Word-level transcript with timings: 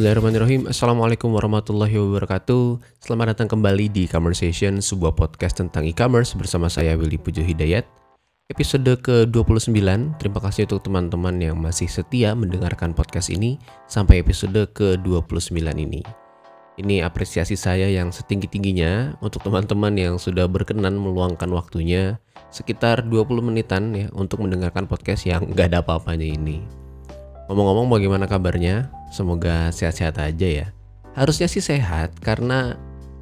Bismillahirrahmanirrahim. 0.00 0.64
Assalamualaikum 0.64 1.28
warahmatullahi 1.28 1.92
wabarakatuh. 2.00 2.80
Selamat 3.04 3.36
datang 3.36 3.52
kembali 3.52 3.92
di 3.92 4.08
Conversation 4.08 4.80
Sebuah 4.80 5.12
podcast 5.12 5.60
tentang 5.60 5.84
e-commerce 5.84 6.32
Bersama 6.40 6.72
saya 6.72 6.96
Willy 6.96 7.20
Pujo 7.20 7.44
Hidayat. 7.44 7.84
Episode 8.48 8.96
ke-29. 8.96 9.76
Terima 10.16 10.40
kasih 10.40 10.64
untuk 10.72 10.88
teman-teman 10.88 11.36
yang 11.36 11.60
masih 11.60 11.84
setia 11.84 12.32
mendengarkan 12.32 12.96
podcast 12.96 13.28
ini 13.28 13.60
Sampai 13.92 14.24
episode 14.24 14.72
ke-29 14.72 15.68
ini. 15.68 16.00
Ini 16.80 17.04
apresiasi 17.04 17.60
saya 17.60 17.84
yang 17.92 18.08
setinggi-tingginya 18.08 19.20
Untuk 19.20 19.44
teman-teman 19.44 19.92
yang 20.00 20.16
sudah 20.16 20.48
berkenan 20.48 20.96
meluangkan 20.96 21.52
waktunya 21.52 22.16
Sekitar 22.48 23.04
20 23.04 23.28
menitan 23.44 23.92
ya 23.92 24.08
Untuk 24.16 24.40
mendengarkan 24.40 24.88
podcast 24.88 25.28
yang 25.28 25.44
gak 25.52 25.76
ada 25.76 25.84
apa-apanya 25.84 26.24
ini. 26.24 26.64
Ngomong-ngomong 27.52 27.92
bagaimana 27.92 28.24
kabarnya? 28.24 28.99
Semoga 29.10 29.74
sehat-sehat 29.74 30.16
aja 30.22 30.48
ya. 30.48 30.66
Harusnya 31.18 31.50
sih 31.50 31.60
sehat 31.60 32.14
karena 32.22 32.78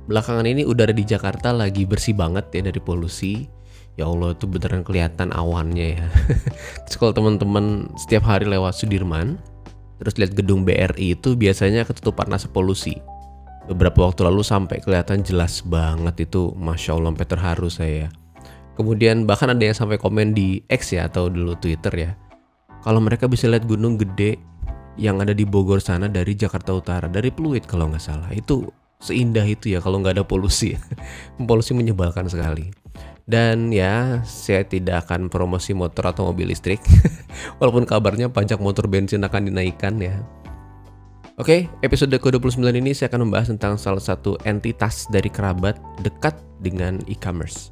belakangan 0.06 0.45
ini 0.45 0.69
udara 0.69 0.92
di 0.92 1.02
Jakarta 1.02 1.51
lagi 1.51 1.88
bersih 1.88 2.12
banget 2.12 2.52
ya 2.52 2.69
dari 2.69 2.80
polusi. 2.80 3.48
Ya 3.98 4.06
Allah 4.06 4.30
itu 4.30 4.46
beneran 4.46 4.87
kelihatan 4.87 5.34
awannya 5.34 5.98
ya. 5.98 6.06
terus 6.87 6.96
kalau 7.01 7.10
teman-teman 7.10 7.91
setiap 7.98 8.30
hari 8.30 8.46
lewat 8.46 8.79
Sudirman, 8.79 9.41
terus 9.98 10.15
lihat 10.23 10.38
gedung 10.38 10.62
BRI 10.62 11.19
itu 11.19 11.34
biasanya 11.34 11.82
ketutupan 11.82 12.30
asap 12.30 12.55
polusi. 12.55 12.95
Beberapa 13.66 14.07
waktu 14.07 14.23
lalu 14.23 14.46
sampai 14.46 14.79
kelihatan 14.79 15.27
jelas 15.27 15.66
banget 15.66 16.30
itu, 16.30 16.55
masya 16.55 16.95
Allah 16.95 17.10
sampai 17.10 17.27
terharu 17.27 17.68
saya. 17.68 18.07
Kemudian 18.79 19.27
bahkan 19.27 19.51
ada 19.51 19.66
yang 19.66 19.74
sampai 19.74 19.98
komen 19.98 20.30
di 20.30 20.62
X 20.70 20.95
ya 20.95 21.10
atau 21.10 21.27
dulu 21.27 21.59
Twitter 21.59 21.91
ya 21.91 22.12
kalau 22.82 23.02
mereka 23.02 23.27
bisa 23.27 23.51
lihat 23.51 23.66
gunung 23.66 23.99
gede 23.99 24.38
yang 24.99 25.23
ada 25.23 25.30
di 25.30 25.46
Bogor 25.46 25.79
sana 25.79 26.10
dari 26.10 26.35
Jakarta 26.35 26.74
Utara, 26.74 27.07
dari 27.07 27.30
Pluit 27.30 27.65
kalau 27.65 27.87
nggak 27.88 28.02
salah, 28.02 28.29
itu 28.35 28.66
seindah 28.99 29.46
itu 29.46 29.71
ya 29.71 29.79
kalau 29.79 30.02
nggak 30.02 30.21
ada 30.21 30.24
polusi. 30.27 30.74
polusi 31.49 31.73
menyebalkan 31.73 32.27
sekali. 32.27 32.74
Dan 33.29 33.71
ya, 33.71 34.24
saya 34.24 34.65
tidak 34.65 35.07
akan 35.07 35.29
promosi 35.30 35.77
motor 35.77 36.10
atau 36.10 36.32
mobil 36.32 36.51
listrik. 36.51 36.82
Walaupun 37.63 37.87
kabarnya 37.87 38.32
pajak 38.32 38.59
motor 38.59 38.90
bensin 38.90 39.23
akan 39.23 39.52
dinaikkan 39.52 40.01
ya. 40.02 40.18
Oke, 41.38 41.71
episode 41.87 42.10
ke-29 42.10 42.59
ini 42.74 42.90
saya 42.90 43.15
akan 43.15 43.30
membahas 43.30 43.55
tentang 43.55 43.79
salah 43.79 44.02
satu 44.02 44.35
entitas 44.43 45.07
dari 45.07 45.30
kerabat 45.30 45.79
dekat 46.02 46.35
dengan 46.59 46.99
e-commerce. 47.07 47.71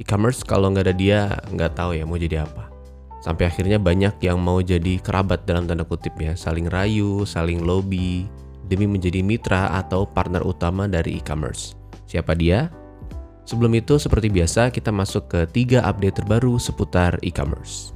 E-commerce 0.00 0.40
kalau 0.40 0.72
nggak 0.72 0.88
ada 0.88 0.96
dia, 0.96 1.20
nggak 1.52 1.76
tahu 1.76 1.92
ya 1.92 2.08
mau 2.08 2.16
jadi 2.16 2.48
apa. 2.48 2.71
Sampai 3.22 3.46
akhirnya 3.46 3.78
banyak 3.78 4.18
yang 4.18 4.42
mau 4.42 4.58
jadi 4.58 4.98
kerabat 4.98 5.46
dalam 5.46 5.70
tanda 5.70 5.86
kutip 5.86 6.18
ya, 6.18 6.34
saling 6.34 6.66
rayu, 6.66 7.22
saling 7.22 7.62
lobby, 7.62 8.26
demi 8.66 8.90
menjadi 8.90 9.22
mitra 9.22 9.70
atau 9.78 10.02
partner 10.02 10.42
utama 10.42 10.90
dari 10.90 11.22
e-commerce. 11.22 11.78
Siapa 12.10 12.34
dia? 12.34 12.66
Sebelum 13.46 13.78
itu, 13.78 13.94
seperti 13.94 14.26
biasa, 14.26 14.74
kita 14.74 14.90
masuk 14.90 15.30
ke 15.30 15.40
tiga 15.54 15.86
update 15.86 16.18
terbaru 16.18 16.58
seputar 16.58 17.22
e-commerce. 17.22 17.94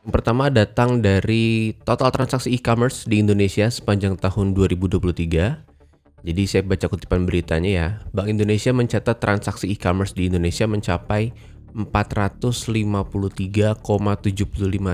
Yang 0.00 0.12
pertama 0.16 0.48
datang 0.48 1.04
dari 1.04 1.76
total 1.84 2.08
transaksi 2.08 2.56
e-commerce 2.56 3.04
di 3.04 3.20
Indonesia 3.20 3.68
sepanjang 3.68 4.16
tahun 4.16 4.56
2023 4.56 5.77
jadi 6.26 6.42
saya 6.50 6.66
baca 6.66 6.90
kutipan 6.90 7.30
beritanya 7.30 7.70
ya, 7.70 8.02
Bank 8.10 8.26
Indonesia 8.26 8.74
mencatat 8.74 9.22
transaksi 9.22 9.70
e-commerce 9.70 10.18
di 10.18 10.26
Indonesia 10.26 10.66
mencapai 10.66 11.30
453,75 11.78 13.78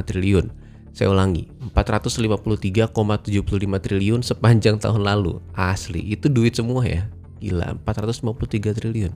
triliun. 0.05 0.47
Saya 0.95 1.11
ulangi, 1.11 1.51
453,75 1.75 2.93
triliun 3.83 4.21
sepanjang 4.21 4.77
tahun 4.79 5.03
lalu. 5.03 5.41
Asli, 5.57 6.13
itu 6.13 6.29
duit 6.29 6.55
semua 6.55 6.85
ya. 6.85 7.09
Gila, 7.41 7.81
453 7.83 8.77
triliun. 8.77 9.13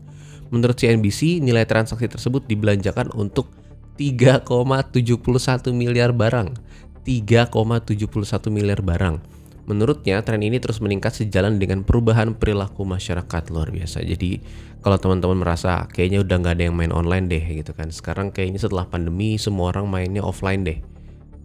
Menurut 0.49 0.81
CNBC, 0.81 1.45
nilai 1.45 1.69
transaksi 1.69 2.09
tersebut 2.09 2.49
dibelanjakan 2.49 3.13
untuk 3.15 3.53
3,71 4.01 5.77
miliar 5.77 6.17
barang. 6.17 6.57
3,71 7.05 8.49
miliar 8.49 8.81
barang 8.81 9.38
Menurutnya, 9.69 10.25
tren 10.25 10.41
ini 10.41 10.57
terus 10.57 10.81
meningkat 10.81 11.13
sejalan 11.13 11.61
dengan 11.61 11.85
perubahan 11.85 12.33
perilaku 12.33 12.89
masyarakat 12.89 13.53
luar 13.53 13.69
biasa. 13.69 14.01
Jadi, 14.01 14.41
kalau 14.81 14.97
teman-teman 14.97 15.45
merasa 15.45 15.85
kayaknya 15.93 16.25
udah 16.25 16.37
nggak 16.41 16.55
ada 16.57 16.65
yang 16.73 16.77
main 16.79 16.89
online 16.89 17.29
deh 17.29 17.45
gitu 17.61 17.77
kan. 17.77 17.93
Sekarang 17.93 18.33
kayaknya 18.33 18.65
setelah 18.65 18.89
pandemi 18.89 19.37
semua 19.37 19.69
orang 19.77 19.85
mainnya 19.85 20.25
offline 20.25 20.65
deh. 20.65 20.81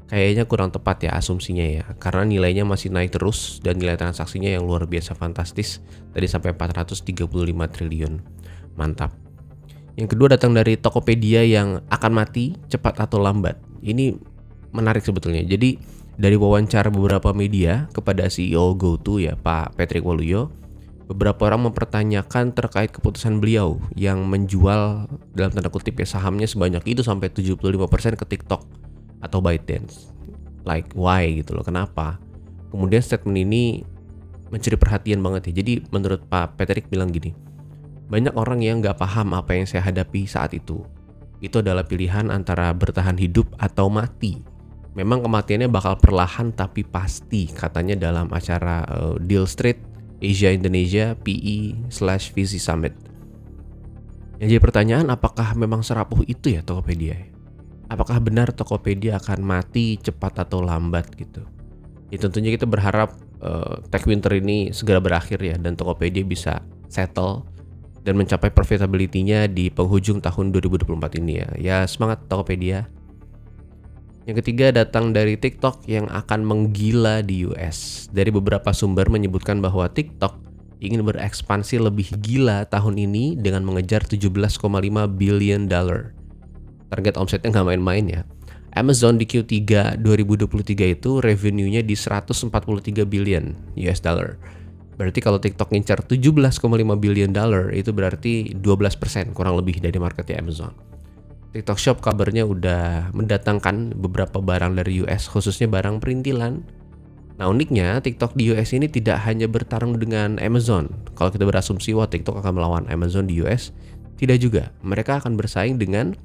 Kayaknya 0.08 0.48
kurang 0.48 0.72
tepat 0.72 1.04
ya 1.04 1.12
asumsinya 1.20 1.66
ya. 1.68 1.84
Karena 2.00 2.24
nilainya 2.24 2.64
masih 2.64 2.96
naik 2.96 3.18
terus 3.18 3.60
dan 3.60 3.76
nilai 3.76 4.00
transaksinya 4.00 4.48
yang 4.48 4.64
luar 4.64 4.88
biasa 4.88 5.20
fantastis. 5.20 5.84
Tadi 6.16 6.24
sampai 6.24 6.56
435 6.56 7.28
triliun. 7.76 8.24
Mantap. 8.80 9.12
Yang 10.00 10.16
kedua 10.16 10.38
datang 10.38 10.56
dari 10.56 10.80
Tokopedia 10.80 11.44
yang 11.44 11.84
akan 11.92 12.12
mati 12.14 12.56
cepat 12.72 13.04
atau 13.04 13.20
lambat. 13.20 13.60
Ini 13.82 14.16
menarik 14.72 15.02
sebetulnya. 15.02 15.42
Jadi 15.44 15.76
dari 16.14 16.38
wawancara 16.38 16.94
beberapa 16.94 17.34
media 17.34 17.90
kepada 17.90 18.30
CEO 18.30 18.78
GoTo 18.78 19.18
ya 19.18 19.34
Pak 19.34 19.74
Patrick 19.74 20.06
Waluyo, 20.06 20.54
beberapa 21.10 21.50
orang 21.50 21.70
mempertanyakan 21.72 22.54
terkait 22.54 22.94
keputusan 22.94 23.42
beliau 23.42 23.82
yang 23.98 24.22
menjual 24.30 25.10
dalam 25.34 25.52
tanda 25.52 25.74
kutip 25.74 25.98
ya 25.98 26.08
sahamnya 26.08 26.46
sebanyak 26.46 26.86
itu 26.86 27.02
sampai 27.02 27.34
75% 27.34 28.14
ke 28.14 28.26
TikTok 28.30 28.62
atau 29.26 29.38
ByteDance. 29.42 30.14
Like 30.64 30.94
why 30.94 31.44
gitu 31.44 31.58
loh, 31.58 31.66
kenapa? 31.66 32.22
Kemudian 32.70 33.02
statement 33.02 33.38
ini 33.42 33.84
mencuri 34.54 34.78
perhatian 34.78 35.20
banget 35.20 35.50
ya. 35.50 35.66
Jadi 35.66 35.90
menurut 35.90 36.30
Pak 36.30 36.62
Patrick 36.62 36.88
bilang 36.94 37.10
gini, 37.10 37.34
banyak 38.08 38.38
orang 38.38 38.62
yang 38.62 38.86
nggak 38.86 39.02
paham 39.02 39.34
apa 39.34 39.58
yang 39.58 39.66
saya 39.66 39.82
hadapi 39.82 40.30
saat 40.30 40.54
itu. 40.54 40.86
Itu 41.44 41.60
adalah 41.60 41.84
pilihan 41.84 42.32
antara 42.32 42.72
bertahan 42.72 43.20
hidup 43.20 43.52
atau 43.60 43.92
mati 43.92 44.53
Memang 44.94 45.26
kematiannya 45.26 45.70
bakal 45.74 45.98
perlahan 45.98 46.54
tapi 46.54 46.86
pasti 46.86 47.50
katanya 47.50 47.98
dalam 47.98 48.30
acara 48.30 48.86
uh, 48.86 49.16
Deal 49.18 49.50
Street 49.50 49.82
Asia 50.24 50.54
Indonesia 50.54 51.18
PE 51.20 51.90
slash 51.90 52.32
VC 52.32 52.62
Summit. 52.62 52.96
Yang 54.40 54.58
jadi 54.58 54.62
pertanyaan 54.62 55.08
apakah 55.12 55.58
memang 55.58 55.82
serapuh 55.82 56.24
itu 56.30 56.54
ya 56.54 56.62
Tokopedia? 56.62 57.20
Apakah 57.92 58.22
benar 58.24 58.56
Tokopedia 58.56 59.20
akan 59.20 59.44
mati 59.44 60.00
cepat 60.00 60.48
atau 60.48 60.64
lambat 60.64 61.12
gitu? 61.20 61.44
Ya 62.14 62.22
tentunya 62.22 62.54
kita 62.54 62.70
berharap 62.70 63.18
uh, 63.42 63.82
tech 63.90 64.06
winter 64.06 64.32
ini 64.38 64.72
segera 64.72 65.02
berakhir 65.02 65.42
ya 65.42 65.58
dan 65.58 65.74
Tokopedia 65.74 66.22
bisa 66.22 66.62
settle 66.88 67.44
dan 68.04 68.20
mencapai 68.20 68.52
profitability-nya 68.52 69.48
di 69.48 69.72
penghujung 69.72 70.20
tahun 70.20 70.52
2024 70.54 71.20
ini 71.24 71.34
ya. 71.40 71.50
Ya 71.60 71.78
semangat 71.88 72.28
Tokopedia. 72.28 72.88
Yang 74.24 74.40
ketiga 74.40 74.72
datang 74.72 75.12
dari 75.12 75.36
TikTok 75.36 75.84
yang 75.84 76.08
akan 76.08 76.48
menggila 76.48 77.20
di 77.20 77.44
US. 77.44 78.08
Dari 78.08 78.32
beberapa 78.32 78.72
sumber 78.72 79.12
menyebutkan 79.12 79.60
bahwa 79.60 79.84
TikTok 79.92 80.40
ingin 80.80 81.04
berekspansi 81.04 81.84
lebih 81.84 82.16
gila 82.24 82.64
tahun 82.72 83.04
ini 83.04 83.36
dengan 83.36 83.68
mengejar 83.68 84.08
17,5 84.08 84.64
billion 85.20 85.68
dollar. 85.68 86.16
Target 86.88 87.20
omsetnya 87.20 87.52
nggak 87.52 87.68
main-main 87.76 88.06
ya. 88.08 88.22
Amazon 88.80 89.20
di 89.20 89.28
Q3 89.28 90.00
2023 90.00 90.96
itu 90.96 91.20
revenue-nya 91.20 91.84
di 91.84 91.94
143 91.94 92.48
billion 93.04 93.52
US 93.76 94.00
dollar. 94.00 94.40
Berarti 94.96 95.20
kalau 95.20 95.44
TikTok 95.44 95.68
ngincar 95.76 96.00
17,5 96.00 96.64
billion 96.96 97.32
dollar 97.36 97.76
itu 97.76 97.92
berarti 97.92 98.56
12% 98.56 99.36
kurang 99.36 99.60
lebih 99.60 99.84
dari 99.84 100.00
marketnya 100.00 100.40
Amazon. 100.40 100.93
TikTok 101.54 101.78
Shop 101.78 101.98
kabarnya 102.02 102.50
udah 102.50 103.14
mendatangkan 103.14 103.94
beberapa 103.94 104.42
barang 104.42 104.74
dari 104.74 105.06
US, 105.06 105.30
khususnya 105.30 105.70
barang 105.70 106.02
perintilan. 106.02 106.66
Nah 107.38 107.46
uniknya 107.46 108.02
TikTok 108.02 108.34
di 108.34 108.50
US 108.50 108.74
ini 108.74 108.90
tidak 108.90 109.22
hanya 109.30 109.46
bertarung 109.46 110.02
dengan 110.02 110.42
Amazon. 110.42 110.90
Kalau 111.14 111.30
kita 111.30 111.46
berasumsi 111.46 111.94
wah 111.94 112.10
TikTok 112.10 112.42
akan 112.42 112.58
melawan 112.58 112.86
Amazon 112.90 113.30
di 113.30 113.38
US, 113.46 113.70
tidak 114.18 114.42
juga. 114.42 114.74
Mereka 114.82 115.22
akan 115.22 115.38
bersaing 115.38 115.78
dengan 115.78 116.18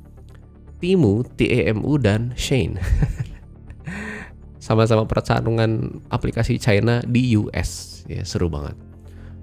Timu, 0.81 1.29
TAMU, 1.37 1.93
dan 2.01 2.33
Shane. 2.33 2.81
Sama-sama 4.65 5.05
pertarungan 5.05 6.01
aplikasi 6.09 6.57
China 6.57 7.05
di 7.05 7.37
US. 7.37 8.01
Ya 8.09 8.25
seru 8.25 8.49
banget. 8.49 8.81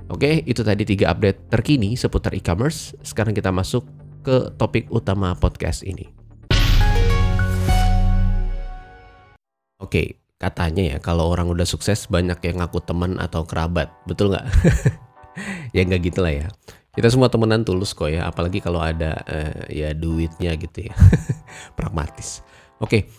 Oke, 0.09 0.41
itu 0.49 0.65
tadi 0.65 0.81
tiga 0.85 1.13
update 1.13 1.49
terkini 1.49 1.93
seputar 1.93 2.33
e-commerce. 2.33 2.93
Sekarang 3.05 3.33
kita 3.33 3.49
masuk 3.49 3.85
ke 4.25 4.57
topik 4.57 4.89
utama 4.89 5.37
podcast 5.37 5.85
ini. 5.85 6.09
Oke, 9.77 10.17
katanya 10.41 10.81
ya 10.81 10.97
kalau 10.97 11.29
orang 11.29 11.45
udah 11.45 11.67
sukses 11.67 12.09
banyak 12.09 12.41
yang 12.41 12.57
ngaku 12.57 12.81
teman 12.81 13.21
atau 13.21 13.45
kerabat, 13.45 13.93
betul 14.09 14.33
nggak? 14.33 14.49
ya 15.77 15.85
nggak 15.85 16.01
gitu 16.09 16.25
lah 16.25 16.33
ya. 16.33 16.47
Kita 16.95 17.11
semua 17.11 17.29
temenan 17.29 17.61
tulus 17.61 17.93
kok 17.93 18.09
ya, 18.09 18.25
apalagi 18.25 18.63
kalau 18.63 18.81
ada 18.81 19.21
uh, 19.29 19.67
ya 19.69 19.93
duitnya 19.93 20.57
gitu 20.57 20.89
ya, 20.89 20.95
pragmatis. 21.77 22.41
Oke, 22.79 23.11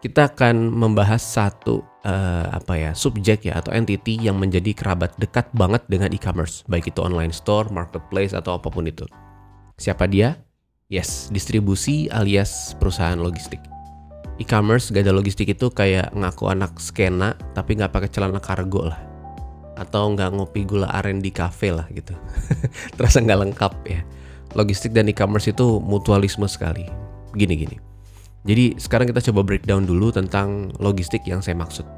kita 0.00 0.32
akan 0.32 0.70
membahas 0.70 1.20
satu 1.20 1.80
uh, 2.04 2.46
apa 2.52 2.76
ya 2.76 2.90
subjek 2.92 3.48
ya 3.48 3.58
atau 3.58 3.74
entity 3.74 4.20
yang 4.20 4.36
menjadi 4.36 4.70
kerabat 4.76 5.16
dekat 5.16 5.50
banget 5.56 5.82
dengan 5.90 6.14
e-commerce, 6.14 6.62
baik 6.70 6.94
itu 6.94 7.00
online 7.00 7.32
store, 7.34 7.72
marketplace 7.74 8.36
atau 8.36 8.60
apa 8.60 8.70
pun 8.70 8.86
itu. 8.86 9.08
Siapa 9.80 10.06
dia? 10.06 10.43
Yes, 10.92 11.32
distribusi 11.32 12.12
alias 12.12 12.76
perusahaan 12.76 13.16
logistik. 13.16 13.60
E-commerce 14.36 14.90
gak 14.90 15.06
ada 15.06 15.14
logistik 15.14 15.52
itu 15.52 15.70
kayak 15.70 16.10
ngaku 16.12 16.50
anak 16.50 16.76
skena 16.82 17.38
tapi 17.54 17.78
nggak 17.78 17.94
pakai 17.94 18.10
celana 18.10 18.42
kargo 18.42 18.90
lah 18.90 18.98
atau 19.78 20.10
nggak 20.10 20.38
ngopi 20.38 20.66
gula 20.66 20.86
aren 20.90 21.18
di 21.18 21.34
cafe 21.34 21.74
lah 21.74 21.86
gitu 21.90 22.14
terasa 22.98 23.18
nggak 23.18 23.40
lengkap 23.42 23.74
ya 23.86 24.06
logistik 24.54 24.94
dan 24.94 25.10
e-commerce 25.10 25.50
itu 25.50 25.82
mutualisme 25.82 26.46
sekali 26.46 26.86
gini 27.34 27.58
gini 27.58 27.76
jadi 28.44 28.76
sekarang 28.76 29.08
kita 29.08 29.24
coba 29.32 29.40
breakdown 29.40 29.88
dulu 29.88 30.12
tentang 30.12 30.68
logistik 30.76 31.24
yang 31.24 31.40
saya 31.40 31.56
maksud. 31.56 31.88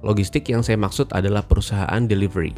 Logistik 0.00 0.48
yang 0.48 0.64
saya 0.64 0.80
maksud 0.80 1.12
adalah 1.12 1.44
perusahaan 1.44 2.00
delivery. 2.08 2.56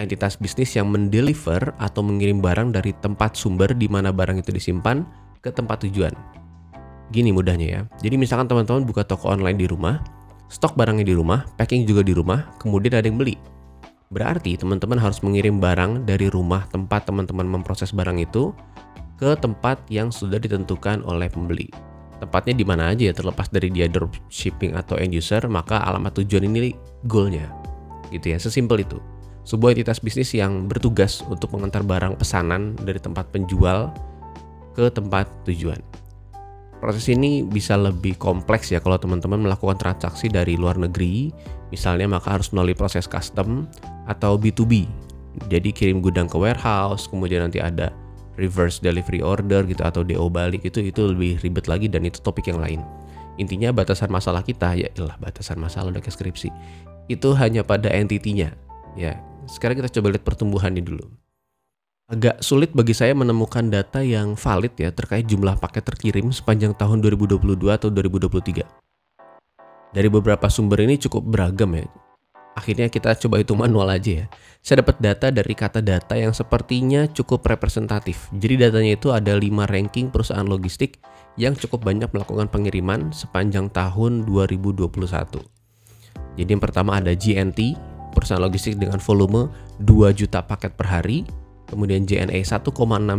Entitas 0.00 0.40
bisnis 0.40 0.72
yang 0.72 0.88
mendeliver 0.88 1.76
atau 1.76 2.00
mengirim 2.00 2.40
barang 2.40 2.72
dari 2.72 2.96
tempat 3.04 3.36
sumber 3.36 3.76
di 3.76 3.84
mana 3.84 4.08
barang 4.08 4.40
itu 4.40 4.48
disimpan 4.48 5.04
ke 5.44 5.52
tempat 5.52 5.84
tujuan. 5.84 6.16
Gini 7.12 7.36
mudahnya 7.36 7.66
ya. 7.68 7.80
Jadi 8.00 8.16
misalkan 8.16 8.48
teman-teman 8.48 8.88
buka 8.88 9.04
toko 9.04 9.28
online 9.28 9.60
di 9.60 9.68
rumah, 9.68 10.00
stok 10.48 10.72
barangnya 10.72 11.04
di 11.04 11.12
rumah, 11.12 11.44
packing 11.60 11.84
juga 11.84 12.00
di 12.00 12.16
rumah, 12.16 12.48
kemudian 12.56 12.96
ada 12.96 13.04
yang 13.04 13.20
beli. 13.20 13.36
Berarti 14.08 14.56
teman-teman 14.56 14.96
harus 14.96 15.20
mengirim 15.20 15.60
barang 15.60 16.08
dari 16.08 16.32
rumah 16.32 16.64
tempat 16.72 17.04
teman-teman 17.04 17.60
memproses 17.60 17.92
barang 17.92 18.16
itu 18.24 18.56
ke 19.20 19.36
tempat 19.36 19.84
yang 19.92 20.08
sudah 20.08 20.40
ditentukan 20.40 21.04
oleh 21.04 21.28
pembeli 21.28 21.68
tempatnya 22.20 22.54
di 22.54 22.64
mana 22.68 22.92
aja 22.92 23.08
ya 23.10 23.14
terlepas 23.16 23.48
dari 23.48 23.72
dia 23.72 23.88
dropshipping 23.88 24.76
atau 24.76 25.00
end 25.00 25.16
user 25.16 25.40
maka 25.48 25.80
alamat 25.80 26.20
tujuan 26.20 26.46
ini 26.52 26.76
goalnya 27.08 27.48
gitu 28.12 28.36
ya 28.36 28.38
sesimpel 28.38 28.84
itu 28.84 29.00
sebuah 29.50 29.74
entitas 29.74 29.98
bisnis 29.98 30.30
yang 30.30 30.70
bertugas 30.70 31.26
untuk 31.26 31.50
mengantar 31.58 31.82
barang 31.82 32.14
pesanan 32.14 32.78
dari 32.78 33.02
tempat 33.02 33.26
penjual 33.34 33.90
ke 34.78 34.86
tempat 34.94 35.26
tujuan 35.50 35.82
proses 36.78 37.10
ini 37.10 37.42
bisa 37.42 37.74
lebih 37.74 38.14
kompleks 38.14 38.70
ya 38.70 38.78
kalau 38.78 38.96
teman-teman 38.96 39.42
melakukan 39.42 39.74
transaksi 39.74 40.30
dari 40.30 40.54
luar 40.54 40.78
negeri 40.78 41.34
misalnya 41.74 42.06
maka 42.06 42.38
harus 42.38 42.54
melalui 42.54 42.78
proses 42.78 43.10
custom 43.10 43.66
atau 44.06 44.38
B2B 44.38 44.86
jadi 45.50 45.74
kirim 45.74 45.98
gudang 45.98 46.30
ke 46.30 46.38
warehouse 46.38 47.10
kemudian 47.10 47.50
nanti 47.50 47.58
ada 47.58 47.90
reverse 48.40 48.80
delivery 48.80 49.20
order 49.20 49.68
gitu 49.68 49.84
atau 49.84 50.00
DO 50.00 50.32
balik 50.32 50.64
itu 50.64 50.80
itu 50.80 51.12
lebih 51.12 51.36
ribet 51.44 51.68
lagi 51.68 51.86
dan 51.92 52.08
itu 52.08 52.24
topik 52.24 52.48
yang 52.48 52.64
lain. 52.64 52.80
Intinya 53.36 53.68
batasan 53.72 54.08
masalah 54.08 54.40
kita 54.40 54.72
ya 54.72 54.88
ilah 54.96 55.20
batasan 55.20 55.60
masalah 55.60 55.92
udah 55.92 56.00
skripsi. 56.00 56.48
Itu 57.12 57.36
hanya 57.36 57.60
pada 57.60 57.92
entitinya. 57.92 58.48
Ya, 58.98 59.20
sekarang 59.46 59.80
kita 59.80 60.00
coba 60.00 60.12
lihat 60.12 60.24
pertumbuhannya 60.26 60.82
dulu. 60.84 61.04
Agak 62.10 62.42
sulit 62.42 62.74
bagi 62.74 62.90
saya 62.90 63.14
menemukan 63.14 63.70
data 63.70 64.02
yang 64.02 64.34
valid 64.34 64.74
ya 64.74 64.90
terkait 64.90 65.30
jumlah 65.30 65.56
paket 65.62 65.86
terkirim 65.86 66.34
sepanjang 66.34 66.74
tahun 66.74 66.98
2022 67.06 67.40
atau 67.70 67.88
2023. 67.88 68.66
Dari 69.94 70.08
beberapa 70.10 70.50
sumber 70.50 70.82
ini 70.82 70.98
cukup 70.98 71.22
beragam 71.22 71.70
ya 71.78 71.86
akhirnya 72.60 72.92
kita 72.92 73.16
coba 73.16 73.40
hitung 73.40 73.64
manual 73.64 73.88
aja 73.88 74.24
ya. 74.24 74.26
Saya 74.60 74.84
dapat 74.84 75.00
data 75.00 75.32
dari 75.32 75.54
kata 75.56 75.80
data 75.80 76.12
yang 76.18 76.36
sepertinya 76.36 77.08
cukup 77.08 77.48
representatif. 77.48 78.28
Jadi 78.36 78.68
datanya 78.68 78.92
itu 79.00 79.08
ada 79.14 79.32
5 79.32 79.64
ranking 79.64 80.12
perusahaan 80.12 80.44
logistik 80.44 81.00
yang 81.40 81.56
cukup 81.56 81.88
banyak 81.88 82.12
melakukan 82.12 82.52
pengiriman 82.52 83.14
sepanjang 83.16 83.72
tahun 83.72 84.28
2021. 84.28 84.92
Jadi 86.36 86.50
yang 86.52 86.62
pertama 86.62 87.00
ada 87.00 87.16
GNT, 87.16 87.74
perusahaan 88.10 88.42
logistik 88.42 88.76
dengan 88.76 88.98
volume 88.98 89.48
2 89.82 90.12
juta 90.14 90.42
paket 90.44 90.74
per 90.74 90.86
hari. 90.86 91.24
Kemudian 91.70 92.02
JNE 92.02 92.42
1,6 92.42 92.66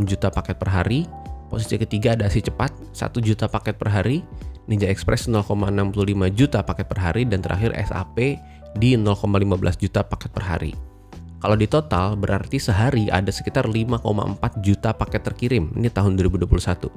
juta 0.06 0.28
paket 0.28 0.56
per 0.60 0.70
hari. 0.70 1.08
Posisi 1.48 1.76
ketiga 1.80 2.16
ada 2.16 2.28
si 2.28 2.44
cepat 2.44 2.72
1 2.92 3.20
juta 3.24 3.48
paket 3.48 3.80
per 3.80 3.92
hari. 3.92 4.24
Ninja 4.70 4.88
Express 4.88 5.28
0,65 5.28 5.98
juta 6.32 6.64
paket 6.64 6.86
per 6.88 7.00
hari 7.02 7.24
dan 7.26 7.44
terakhir 7.44 7.74
SAP 7.76 8.40
di 8.78 8.96
0,15 8.96 9.82
juta 9.82 10.06
paket 10.06 10.32
per 10.32 10.44
hari. 10.46 10.72
Kalau 11.42 11.58
di 11.58 11.66
total 11.66 12.14
berarti 12.14 12.62
sehari 12.62 13.10
ada 13.10 13.34
sekitar 13.34 13.66
5,4 13.66 13.98
juta 14.62 14.94
paket 14.94 15.26
terkirim. 15.26 15.74
Ini 15.74 15.90
tahun 15.90 16.14
2021. 16.14 16.88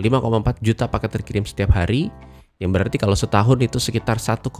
5,4 0.00 0.64
juta 0.64 0.88
paket 0.88 1.10
terkirim 1.20 1.44
setiap 1.44 1.76
hari 1.76 2.08
yang 2.60 2.76
berarti 2.76 3.00
kalau 3.00 3.16
setahun 3.16 3.56
itu 3.64 3.80
sekitar 3.80 4.20
1,9 4.20 4.52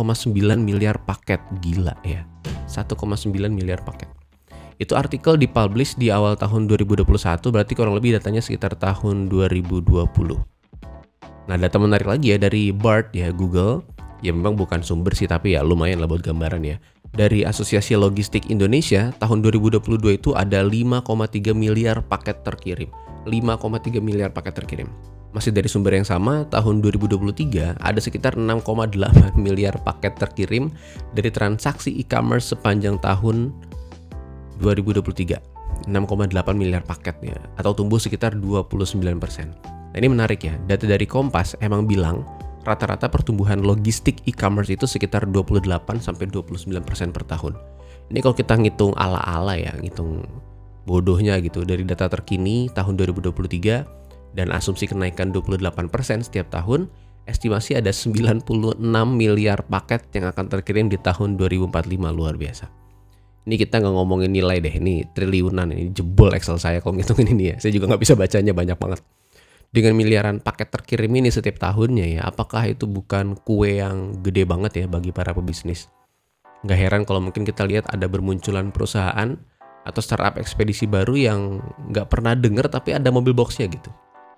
miliar 0.57 0.97
paket. 1.05 1.45
Gila 1.61 1.93
ya. 2.01 2.25
1,9 2.65 2.97
miliar 3.53 3.85
paket. 3.85 4.09
Itu 4.81 4.97
artikel 4.97 5.37
dipublish 5.37 6.01
di 6.01 6.09
awal 6.09 6.41
tahun 6.41 6.65
2021 6.65 7.05
berarti 7.53 7.73
kurang 7.77 7.93
lebih 8.01 8.17
datanya 8.17 8.41
sekitar 8.41 8.73
tahun 8.81 9.29
2020. 9.29 9.85
Nah, 11.45 11.57
data 11.61 11.77
menarik 11.77 12.09
lagi 12.09 12.33
ya 12.33 12.41
dari 12.41 12.73
BART 12.73 13.13
ya 13.13 13.29
Google 13.37 13.85
ya 14.25 14.33
memang 14.33 14.57
bukan 14.57 14.81
sumber 14.81 15.13
sih 15.13 15.29
tapi 15.29 15.53
ya 15.53 15.61
lumayan 15.61 16.01
lah 16.01 16.09
buat 16.09 16.25
gambaran 16.25 16.65
ya. 16.65 16.81
Dari 17.11 17.43
Asosiasi 17.45 17.99
Logistik 17.99 18.49
Indonesia, 18.49 19.11
tahun 19.19 19.43
2022 19.43 19.83
itu 20.17 20.31
ada 20.33 20.63
5,3 20.63 21.05
miliar 21.53 22.07
paket 22.07 22.41
terkirim. 22.47 22.89
5,3 23.27 24.01
miliar 24.01 24.31
paket 24.33 24.63
terkirim. 24.63 24.89
Masih 25.31 25.55
dari 25.55 25.71
sumber 25.71 25.95
yang 25.95 26.03
sama, 26.03 26.43
tahun 26.51 26.83
2023 26.83 27.79
ada 27.79 28.01
sekitar 28.03 28.35
6,8 28.35 28.99
miliar 29.47 29.79
paket 29.87 30.19
terkirim 30.19 30.75
dari 31.15 31.31
transaksi 31.31 31.95
e-commerce 32.03 32.51
sepanjang 32.51 32.99
tahun 32.99 33.55
2023. 34.59 35.39
6,8 35.87 36.35
miliar 36.59 36.83
paket 36.83 37.17
ya, 37.23 37.39
atau 37.57 37.73
tumbuh 37.73 38.03
sekitar 38.03 38.35
29%. 38.37 38.77
Nah 39.91 39.97
ini 39.97 40.09
menarik 40.11 40.43
ya, 40.45 40.59
data 40.67 40.85
dari 40.85 41.07
Kompas 41.07 41.55
emang 41.63 41.87
bilang 41.87 42.27
rata-rata 42.67 43.09
pertumbuhan 43.09 43.65
logistik 43.65 44.21
e-commerce 44.29 44.69
itu 44.69 44.85
sekitar 44.85 45.25
28 45.25 45.65
sampai 46.03 46.27
29% 46.29 47.15
per 47.15 47.25
tahun. 47.25 47.55
Ini 48.11 48.19
kalau 48.21 48.35
kita 48.35 48.59
ngitung 48.59 48.93
ala-ala 48.99 49.55
ya, 49.57 49.73
ngitung 49.79 50.27
bodohnya 50.85 51.39
gitu 51.39 51.63
dari 51.63 51.87
data 51.87 52.11
terkini 52.11 52.67
tahun 52.75 52.99
2023 52.99 54.00
dan 54.37 54.55
asumsi 54.55 54.87
kenaikan 54.87 55.35
28% 55.35 56.27
setiap 56.27 56.51
tahun, 56.51 56.91
estimasi 57.27 57.79
ada 57.79 57.91
96 57.91 58.47
miliar 59.11 59.67
paket 59.67 60.07
yang 60.15 60.31
akan 60.31 60.47
terkirim 60.47 60.87
di 60.91 60.99
tahun 60.99 61.39
2045 61.39 62.11
luar 62.15 62.35
biasa. 62.39 62.71
Ini 63.49 63.57
kita 63.57 63.81
nggak 63.81 63.95
ngomongin 63.97 64.31
nilai 64.31 64.61
deh, 64.63 64.75
ini 64.77 65.09
triliunan, 65.11 65.73
ini 65.73 65.91
jebol 65.91 66.31
Excel 66.37 66.61
saya 66.61 66.79
kalau 66.85 66.95
ngitungin 66.99 67.35
ini 67.35 67.45
ya. 67.53 67.57
Saya 67.59 67.73
juga 67.75 67.91
nggak 67.91 68.03
bisa 68.03 68.15
bacanya 68.15 68.53
banyak 68.53 68.79
banget 68.79 69.01
dengan 69.71 69.95
miliaran 69.95 70.43
paket 70.43 70.75
terkirim 70.75 71.11
ini 71.15 71.31
setiap 71.31 71.63
tahunnya 71.63 72.19
ya, 72.19 72.21
apakah 72.27 72.67
itu 72.67 72.91
bukan 72.91 73.39
kue 73.39 73.79
yang 73.79 74.19
gede 74.19 74.43
banget 74.43 74.73
ya 74.83 74.87
bagi 74.91 75.15
para 75.15 75.31
pebisnis? 75.31 75.87
Gak 76.67 76.77
heran 76.77 77.03
kalau 77.09 77.25
mungkin 77.25 77.47
kita 77.47 77.65
lihat 77.65 77.89
ada 77.89 78.05
bermunculan 78.11 78.75
perusahaan 78.75 79.39
atau 79.87 80.01
startup 80.05 80.37
ekspedisi 80.37 80.85
baru 80.85 81.17
yang 81.17 81.41
nggak 81.89 82.13
pernah 82.13 82.37
denger 82.37 82.69
tapi 82.69 82.93
ada 82.93 83.09
mobil 83.09 83.33
boxnya 83.33 83.71
gitu. 83.71 83.89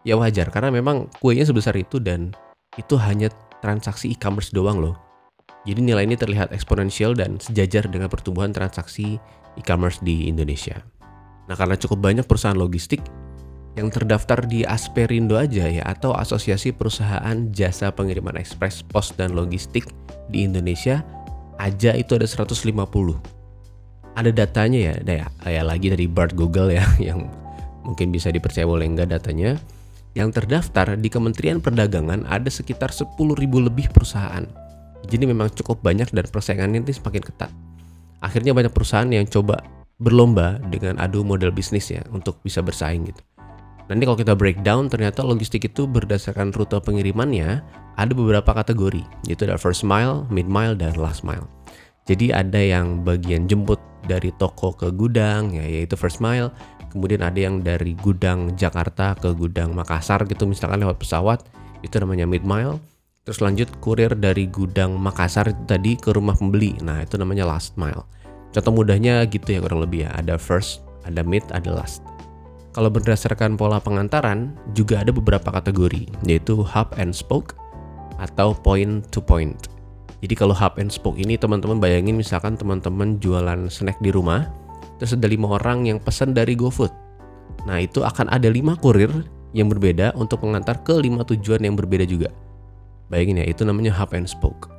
Ya 0.03 0.19
wajar 0.19 0.51
karena 0.51 0.75
memang 0.75 1.07
kuenya 1.23 1.47
sebesar 1.47 1.79
itu 1.79 2.03
dan 2.03 2.35
itu 2.75 2.99
hanya 2.99 3.31
transaksi 3.63 4.11
e-commerce 4.11 4.51
doang 4.51 4.83
loh. 4.83 4.99
Jadi 5.63 5.79
nilai 5.79 6.03
ini 6.03 6.19
terlihat 6.19 6.51
eksponensial 6.51 7.15
dan 7.15 7.39
sejajar 7.39 7.87
dengan 7.87 8.11
pertumbuhan 8.11 8.51
transaksi 8.51 9.23
e-commerce 9.55 10.03
di 10.03 10.27
Indonesia. 10.27 10.83
Nah 11.47 11.55
karena 11.55 11.79
cukup 11.79 12.03
banyak 12.03 12.27
perusahaan 12.27 12.59
logistik, 12.59 12.99
yang 13.73 13.89
terdaftar 13.89 14.45
di 14.45 14.69
Asperindo 14.69 15.41
aja 15.41 15.65
ya 15.65 15.85
atau 15.89 16.13
Asosiasi 16.13 16.77
Perusahaan 16.77 17.49
Jasa 17.55 17.89
Pengiriman 17.89 18.37
Ekspres 18.37 18.85
Pos 18.85 19.17
dan 19.17 19.33
Logistik 19.33 19.89
di 20.29 20.45
Indonesia 20.45 21.01
aja 21.57 21.97
itu 21.97 22.13
ada 22.13 22.29
150. 22.29 22.69
Ada 24.13 24.29
datanya 24.29 24.93
ya, 24.93 24.95
ya 25.01 25.27
kayak 25.41 25.65
lagi 25.65 25.87
dari 25.89 26.05
BART 26.05 26.37
Google 26.37 26.77
ya 26.77 26.85
yang 27.13 27.33
mungkin 27.81 28.13
bisa 28.13 28.29
dipercaya 28.29 28.69
boleh 28.69 28.85
enggak 28.85 29.09
datanya. 29.09 29.57
Yang 30.13 30.45
terdaftar 30.45 31.01
di 31.01 31.09
Kementerian 31.09 31.65
Perdagangan 31.65 32.29
ada 32.29 32.51
sekitar 32.53 32.93
10.000 32.93 33.17
lebih 33.41 33.89
perusahaan. 33.89 34.45
Jadi 35.09 35.25
memang 35.25 35.49
cukup 35.57 35.81
banyak 35.81 36.13
dan 36.13 36.29
persaingannya 36.29 36.85
ini 36.85 36.93
semakin 36.93 37.23
ketat. 37.25 37.51
Akhirnya 38.23 38.55
banyak 38.55 38.71
perusahaan 38.71 39.09
yang 39.09 39.27
coba 39.27 39.65
berlomba 39.99 40.61
dengan 40.71 40.99
adu 40.99 41.27
model 41.27 41.51
bisnis 41.51 41.91
ya 41.91 42.03
untuk 42.13 42.39
bisa 42.45 42.63
bersaing 42.63 43.09
gitu. 43.09 43.23
Nanti 43.91 44.07
kalau 44.07 44.19
kita 44.19 44.35
breakdown 44.39 44.87
ternyata 44.87 45.27
logistik 45.27 45.67
itu 45.67 45.91
berdasarkan 45.91 46.55
rute 46.55 46.79
pengirimannya 46.79 47.61
ada 47.99 48.13
beberapa 48.15 48.55
kategori 48.55 49.03
yaitu 49.27 49.49
ada 49.49 49.59
first 49.59 49.83
mile, 49.83 50.25
mid 50.31 50.47
mile 50.47 50.79
dan 50.79 50.95
last 50.97 51.27
mile. 51.27 51.45
Jadi 52.07 52.35
ada 52.35 52.59
yang 52.59 53.03
bagian 53.03 53.47
jemput 53.47 53.79
dari 54.07 54.35
toko 54.35 54.75
ke 54.75 54.91
gudang 54.91 55.55
ya 55.55 55.63
yaitu 55.63 55.95
first 55.95 56.19
mile, 56.19 56.51
kemudian 56.93 57.25
ada 57.25 57.41
yang 57.41 57.65
dari 57.65 57.97
gudang 57.97 58.53
Jakarta 58.55 59.17
ke 59.17 59.33
gudang 59.33 59.73
Makassar 59.73 60.29
gitu 60.29 60.45
misalkan 60.45 60.85
lewat 60.85 61.01
pesawat 61.01 61.41
itu 61.81 61.97
namanya 61.99 62.29
mid 62.29 62.45
mile. 62.45 62.79
Terus 63.23 63.39
lanjut 63.39 63.71
kurir 63.81 64.13
dari 64.19 64.51
gudang 64.51 64.99
Makassar 64.99 65.51
tadi 65.65 65.95
ke 65.97 66.13
rumah 66.13 66.35
pembeli. 66.35 66.75
Nah, 66.83 67.07
itu 67.07 67.15
namanya 67.17 67.47
last 67.47 67.79
mile. 67.79 68.05
Contoh 68.53 68.75
mudahnya 68.75 69.25
gitu 69.31 69.57
ya 69.57 69.63
kurang 69.63 69.81
lebih 69.81 70.05
ya. 70.05 70.11
Ada 70.19 70.37
first, 70.37 70.83
ada 71.07 71.23
mid, 71.23 71.47
ada 71.55 71.71
last. 71.71 72.03
Kalau 72.73 72.89
berdasarkan 72.89 73.55
pola 73.61 73.79
pengantaran, 73.79 74.57
juga 74.73 75.05
ada 75.05 75.13
beberapa 75.13 75.53
kategori, 75.53 76.09
yaitu 76.25 76.65
hub 76.65 76.89
and 76.97 77.13
spoke 77.13 77.55
atau 78.17 78.57
point 78.57 79.05
to 79.13 79.21
point. 79.21 79.69
Jadi 80.25 80.35
kalau 80.39 80.55
hub 80.57 80.79
and 80.79 80.89
spoke 80.89 81.19
ini 81.21 81.35
teman-teman 81.37 81.83
bayangin 81.83 82.17
misalkan 82.17 82.55
teman-teman 82.55 83.21
jualan 83.21 83.69
snack 83.69 83.99
di 84.01 84.09
rumah, 84.15 84.49
terus 85.03 85.19
ada 85.19 85.27
lima 85.27 85.59
orang 85.59 85.91
yang 85.91 85.99
pesan 85.99 86.31
dari 86.31 86.55
GoFood. 86.55 86.95
Nah 87.67 87.83
itu 87.83 88.07
akan 88.07 88.31
ada 88.31 88.47
lima 88.47 88.79
kurir 88.79 89.11
yang 89.51 89.67
berbeda 89.67 90.15
untuk 90.15 90.47
mengantar 90.47 90.87
ke 90.87 90.95
lima 90.95 91.27
tujuan 91.27 91.59
yang 91.59 91.75
berbeda 91.75 92.07
juga. 92.07 92.31
Bayangin 93.11 93.43
ya, 93.43 93.47
itu 93.51 93.67
namanya 93.67 93.91
hub 93.99 94.15
and 94.15 94.31
spoke. 94.31 94.71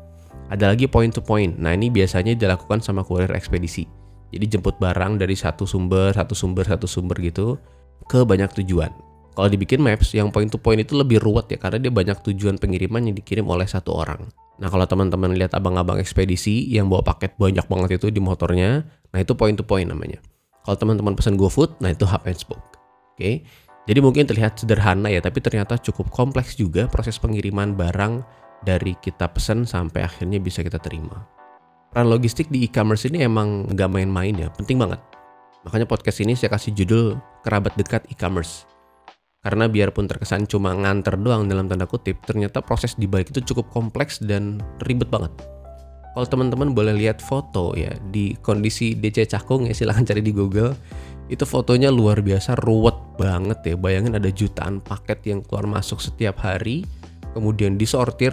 Ada 0.48 0.72
lagi 0.72 0.88
point 0.88 1.12
to 1.12 1.20
point. 1.20 1.60
Nah, 1.60 1.76
ini 1.76 1.94
biasanya 1.94 2.34
dilakukan 2.34 2.82
sama 2.82 3.06
kurir 3.06 3.30
ekspedisi. 3.36 3.86
Jadi 4.34 4.58
jemput 4.58 4.80
barang 4.82 5.22
dari 5.22 5.38
satu 5.38 5.70
sumber, 5.70 6.16
satu 6.16 6.34
sumber, 6.34 6.66
satu 6.66 6.90
sumber 6.90 7.20
gitu 7.22 7.62
ke 8.10 8.26
banyak 8.26 8.50
tujuan. 8.64 8.90
Kalau 9.38 9.50
dibikin 9.50 9.84
maps, 9.84 10.16
yang 10.18 10.34
point 10.34 10.50
to 10.50 10.58
point 10.58 10.82
itu 10.82 10.98
lebih 10.98 11.22
ruwet 11.22 11.52
ya 11.52 11.62
karena 11.62 11.78
dia 11.78 11.94
banyak 11.94 12.18
tujuan 12.26 12.58
pengiriman 12.58 13.06
yang 13.06 13.14
dikirim 13.14 13.46
oleh 13.46 13.70
satu 13.70 13.94
orang. 13.94 14.26
Nah 14.64 14.72
kalau 14.72 14.88
teman-teman 14.88 15.36
lihat 15.36 15.52
abang-abang 15.60 16.00
ekspedisi 16.00 16.72
yang 16.72 16.88
bawa 16.88 17.04
paket 17.04 17.36
banyak 17.36 17.68
banget 17.68 18.00
itu 18.00 18.08
di 18.08 18.24
motornya, 18.24 18.88
nah 19.12 19.20
itu 19.20 19.36
point 19.36 19.60
to 19.60 19.68
point 19.68 19.92
namanya. 19.92 20.24
Kalau 20.64 20.80
teman-teman 20.80 21.20
pesan 21.20 21.36
GoFood, 21.36 21.84
nah 21.84 21.92
itu 21.92 22.08
hub 22.08 22.24
and 22.24 22.40
spoke. 22.40 22.80
Oke, 23.12 23.44
jadi 23.84 24.00
mungkin 24.00 24.24
terlihat 24.24 24.56
sederhana 24.56 25.12
ya, 25.12 25.20
tapi 25.20 25.44
ternyata 25.44 25.76
cukup 25.76 26.08
kompleks 26.16 26.56
juga 26.56 26.88
proses 26.88 27.20
pengiriman 27.20 27.76
barang 27.76 28.24
dari 28.64 28.96
kita 29.04 29.28
pesan 29.36 29.68
sampai 29.68 30.08
akhirnya 30.08 30.40
bisa 30.40 30.64
kita 30.64 30.80
terima. 30.80 31.28
Peran 31.92 32.08
logistik 32.08 32.48
di 32.48 32.64
e-commerce 32.64 33.04
ini 33.12 33.20
emang 33.28 33.68
nggak 33.68 33.92
main-main 33.92 34.32
ya, 34.32 34.48
penting 34.56 34.80
banget. 34.80 35.04
Makanya 35.68 35.92
podcast 35.92 36.24
ini 36.24 36.40
saya 36.40 36.56
kasih 36.56 36.72
judul 36.72 37.20
kerabat 37.44 37.76
dekat 37.76 38.08
e-commerce. 38.08 38.64
Karena 39.44 39.68
biarpun 39.68 40.08
terkesan 40.08 40.48
cuma 40.48 40.72
nganter 40.72 41.20
doang 41.20 41.52
dalam 41.52 41.68
tanda 41.68 41.84
kutip, 41.84 42.24
ternyata 42.24 42.64
proses 42.64 42.96
di 42.96 43.12
balik 43.12 43.36
itu 43.36 43.44
cukup 43.44 43.68
kompleks 43.76 44.24
dan 44.24 44.64
ribet 44.88 45.12
banget. 45.12 45.36
Kalau 46.16 46.28
teman-teman 46.30 46.72
boleh 46.72 46.96
lihat 46.96 47.20
foto 47.20 47.76
ya 47.76 47.92
di 48.14 48.40
kondisi 48.40 48.96
DC 48.96 49.28
Cakung 49.28 49.68
ya 49.68 49.76
silahkan 49.76 50.08
cari 50.08 50.24
di 50.24 50.32
Google. 50.32 50.72
Itu 51.28 51.44
fotonya 51.44 51.92
luar 51.92 52.24
biasa 52.24 52.56
ruwet 52.64 52.96
banget 53.20 53.60
ya. 53.66 53.76
Bayangin 53.76 54.16
ada 54.16 54.30
jutaan 54.30 54.80
paket 54.80 55.26
yang 55.28 55.44
keluar 55.44 55.66
masuk 55.68 56.00
setiap 56.00 56.40
hari, 56.40 56.88
kemudian 57.34 57.76
disortir 57.76 58.32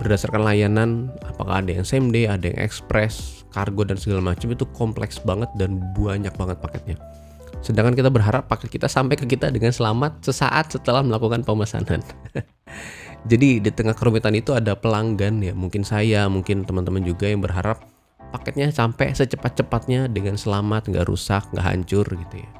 berdasarkan 0.00 0.42
layanan 0.42 1.12
apakah 1.28 1.60
ada 1.60 1.70
yang 1.70 1.86
same 1.86 2.08
day, 2.10 2.24
ada 2.26 2.48
yang 2.48 2.60
express, 2.64 3.44
kargo 3.52 3.84
dan 3.84 4.00
segala 4.00 4.32
macam 4.32 4.48
itu 4.52 4.64
kompleks 4.72 5.20
banget 5.20 5.48
dan 5.60 5.80
banyak 5.94 6.32
banget 6.34 6.56
paketnya. 6.64 6.96
Sedangkan 7.64 7.96
kita 7.96 8.12
berharap 8.12 8.46
paket 8.46 8.78
kita 8.78 8.86
sampai 8.86 9.18
ke 9.18 9.26
kita 9.26 9.50
dengan 9.50 9.72
selamat 9.74 10.22
sesaat 10.22 10.76
setelah 10.76 11.02
melakukan 11.02 11.42
pemesanan. 11.42 12.00
Jadi 13.30 13.58
di 13.58 13.70
tengah 13.74 13.96
kerumitan 13.96 14.36
itu 14.38 14.54
ada 14.54 14.78
pelanggan 14.78 15.42
ya, 15.42 15.50
mungkin 15.50 15.82
saya, 15.82 16.30
mungkin 16.30 16.62
teman-teman 16.62 17.02
juga 17.02 17.26
yang 17.26 17.42
berharap 17.42 17.82
paketnya 18.30 18.70
sampai 18.70 19.10
secepat-cepatnya 19.16 20.06
dengan 20.06 20.38
selamat, 20.38 20.92
nggak 20.94 21.06
rusak, 21.10 21.42
nggak 21.50 21.66
hancur 21.66 22.06
gitu 22.06 22.36
ya. 22.38 22.50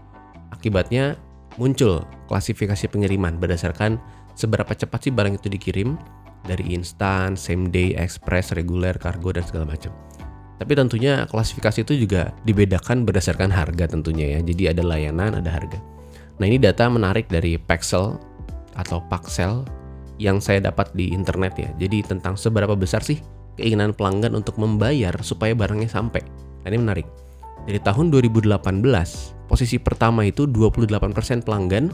Akibatnya 0.51 1.15
muncul 1.55 2.03
klasifikasi 2.27 2.91
pengiriman 2.91 3.39
berdasarkan 3.39 4.01
seberapa 4.35 4.75
cepat 4.75 5.07
sih 5.07 5.13
barang 5.15 5.39
itu 5.39 5.47
dikirim 5.47 5.95
dari 6.47 6.75
instan, 6.75 7.35
same 7.35 7.71
day, 7.71 7.95
express, 7.95 8.55
reguler, 8.55 8.95
kargo 8.99 9.35
dan 9.35 9.43
segala 9.47 9.75
macam. 9.75 9.91
Tapi 10.57 10.73
tentunya 10.73 11.29
klasifikasi 11.29 11.85
itu 11.85 11.93
juga 12.09 12.33
dibedakan 12.49 13.05
berdasarkan 13.05 13.53
harga 13.53 13.93
tentunya 13.93 14.37
ya. 14.37 14.41
Jadi 14.41 14.63
ada 14.73 14.83
layanan, 14.83 15.37
ada 15.37 15.51
harga. 15.53 15.77
Nah 16.41 16.45
ini 16.49 16.57
data 16.57 16.89
menarik 16.89 17.29
dari 17.29 17.61
Paxel 17.61 18.17
atau 18.77 19.01
Paxel 19.09 19.65
yang 20.17 20.41
saya 20.41 20.65
dapat 20.65 20.93
di 20.97 21.13
internet 21.13 21.61
ya. 21.61 21.69
Jadi 21.77 22.05
tentang 22.05 22.41
seberapa 22.41 22.73
besar 22.73 23.05
sih 23.05 23.21
keinginan 23.57 23.97
pelanggan 23.97 24.37
untuk 24.37 24.57
membayar 24.61 25.13
supaya 25.25 25.57
barangnya 25.57 25.89
sampai. 25.89 26.25
Nah, 26.65 26.69
ini 26.73 26.79
menarik. 26.81 27.07
Dari 27.67 27.81
tahun 27.83 28.15
2018, 28.15 28.53
posisi 29.51 29.77
pertama 29.81 30.23
itu 30.23 30.47
28% 30.47 31.43
pelanggan 31.43 31.91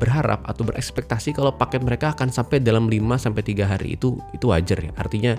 berharap 0.00 0.40
atau 0.48 0.64
berekspektasi 0.64 1.36
kalau 1.36 1.52
paket 1.52 1.84
mereka 1.84 2.16
akan 2.16 2.32
sampai 2.32 2.64
dalam 2.64 2.88
5 2.88 3.20
sampai 3.20 3.42
3 3.44 3.68
hari 3.68 4.00
itu 4.00 4.16
itu 4.32 4.48
wajar 4.48 4.80
ya. 4.80 4.90
Artinya 4.96 5.36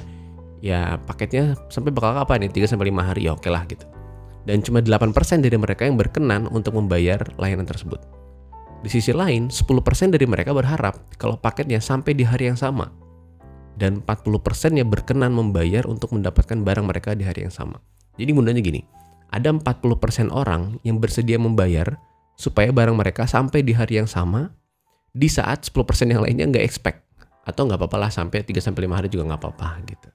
ya 0.61 1.01
paketnya 1.09 1.57
sampai 1.67 1.89
bakal 1.91 2.15
kapan 2.15 2.47
nih 2.47 2.63
3 2.63 2.71
sampai 2.77 2.93
5 2.93 3.09
hari 3.09 3.21
ya 3.27 3.33
oke 3.33 3.49
lah 3.49 3.65
gitu. 3.67 3.83
Dan 4.45 4.65
cuma 4.65 4.81
8% 4.81 5.13
dari 5.41 5.57
mereka 5.57 5.85
yang 5.85 5.97
berkenan 5.97 6.49
untuk 6.49 6.73
membayar 6.73 7.21
layanan 7.37 7.65
tersebut. 7.65 8.01
Di 8.81 8.89
sisi 8.89 9.13
lain, 9.13 9.53
10% 9.53 10.09
dari 10.09 10.25
mereka 10.25 10.57
berharap 10.57 10.97
kalau 11.21 11.37
paketnya 11.37 11.77
sampai 11.77 12.17
di 12.17 12.25
hari 12.25 12.49
yang 12.49 12.57
sama. 12.57 12.89
Dan 13.77 14.01
40% 14.01 14.77
yang 14.77 14.89
berkenan 14.89 15.29
membayar 15.33 15.85
untuk 15.85 16.13
mendapatkan 16.17 16.57
barang 16.57 16.85
mereka 16.89 17.13
di 17.13 17.21
hari 17.21 17.45
yang 17.45 17.53
sama. 17.53 17.77
Jadi 18.17 18.33
mudahnya 18.33 18.61
gini, 18.65 18.81
ada 19.29 19.53
40% 19.53 20.33
orang 20.33 20.81
yang 20.81 20.97
bersedia 20.97 21.37
membayar 21.37 21.97
supaya 22.33 22.73
barang 22.73 22.97
mereka 22.97 23.29
sampai 23.29 23.61
di 23.61 23.77
hari 23.77 24.01
yang 24.01 24.09
sama 24.09 24.49
di 25.13 25.29
saat 25.29 25.69
10% 25.69 26.09
yang 26.09 26.25
lainnya 26.25 26.49
nggak 26.49 26.65
expect 26.65 27.05
atau 27.45 27.69
nggak 27.69 27.79
apa-apa 27.79 27.97
lah 28.07 28.11
sampai 28.11 28.41
3 28.41 28.57
sampai 28.57 28.89
5 28.89 28.97
hari 28.97 29.07
juga 29.13 29.29
nggak 29.29 29.41
apa-apa 29.45 29.69
gitu. 29.87 30.09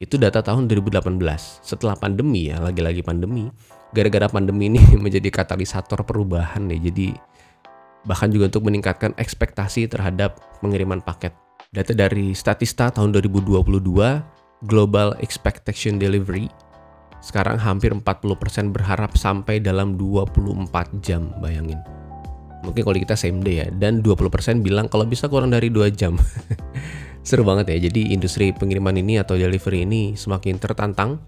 Itu 0.00 0.16
data 0.16 0.40
tahun 0.40 0.64
2018. 0.64 1.20
Setelah 1.60 1.92
pandemi 1.92 2.48
ya, 2.48 2.56
lagi-lagi 2.56 3.04
pandemi. 3.04 3.52
Gara-gara 3.92 4.32
pandemi 4.32 4.72
ini 4.72 4.80
menjadi 5.04 5.28
katalisator 5.28 6.08
perubahan 6.08 6.64
nih. 6.72 6.88
Jadi 6.88 7.06
bahkan 8.08 8.32
juga 8.32 8.48
untuk 8.48 8.64
meningkatkan 8.64 9.12
ekspektasi 9.20 9.92
terhadap 9.92 10.40
pengiriman 10.64 11.04
paket. 11.04 11.36
Data 11.68 11.92
dari 11.92 12.32
Statista 12.32 12.88
tahun 12.88 13.12
2022, 13.12 13.60
Global 14.64 15.20
Expectation 15.20 16.00
Delivery, 16.00 16.48
sekarang 17.20 17.60
hampir 17.60 17.92
40% 17.92 18.72
berharap 18.72 19.12
sampai 19.20 19.60
dalam 19.60 20.00
24 20.00 21.04
jam, 21.04 21.28
bayangin. 21.44 21.76
Mungkin 22.64 22.88
kalau 22.88 22.96
kita 22.96 23.20
same 23.20 23.44
day 23.44 23.62
ya, 23.62 23.68
dan 23.76 24.00
20% 24.00 24.64
bilang 24.64 24.88
kalau 24.88 25.04
bisa 25.04 25.28
kurang 25.28 25.52
dari 25.52 25.68
2 25.68 25.92
jam. 25.92 26.16
Seru 27.20 27.44
banget 27.44 27.76
ya. 27.76 27.90
Jadi 27.90 28.16
industri 28.16 28.50
pengiriman 28.50 28.96
ini 28.96 29.20
atau 29.20 29.36
delivery 29.36 29.84
ini 29.84 30.16
semakin 30.16 30.56
tertantang 30.56 31.20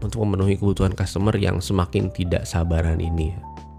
untuk 0.00 0.22
memenuhi 0.24 0.56
kebutuhan 0.56 0.94
customer 0.94 1.34
yang 1.36 1.58
semakin 1.58 2.08
tidak 2.14 2.46
sabaran 2.46 3.02
ini. 3.02 3.34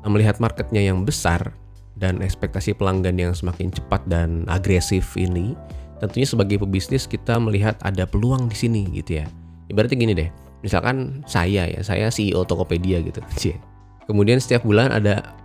Melihat 0.05 0.41
marketnya 0.41 0.81
yang 0.81 1.05
besar 1.07 1.53
dan 1.97 2.19
ekspektasi 2.19 2.73
pelanggan 2.77 3.17
yang 3.17 3.33
semakin 3.33 3.69
cepat 3.69 4.01
dan 4.09 4.45
agresif 4.49 5.13
ini, 5.17 5.53
tentunya 6.01 6.27
sebagai 6.27 6.57
pebisnis 6.61 7.05
kita 7.05 7.37
melihat 7.37 7.77
ada 7.85 8.09
peluang 8.09 8.49
di 8.49 8.57
sini 8.57 8.81
gitu 8.97 9.21
ya. 9.21 9.25
Ibaratnya 9.69 9.97
gini 9.97 10.13
deh, 10.17 10.29
misalkan 10.65 11.21
saya 11.29 11.69
ya, 11.69 11.79
saya 11.85 12.09
CEO 12.09 12.43
Tokopedia 12.43 12.99
gitu. 13.05 13.21
Kemudian 14.09 14.41
setiap 14.41 14.65
bulan 14.65 14.91
ada 14.91 15.37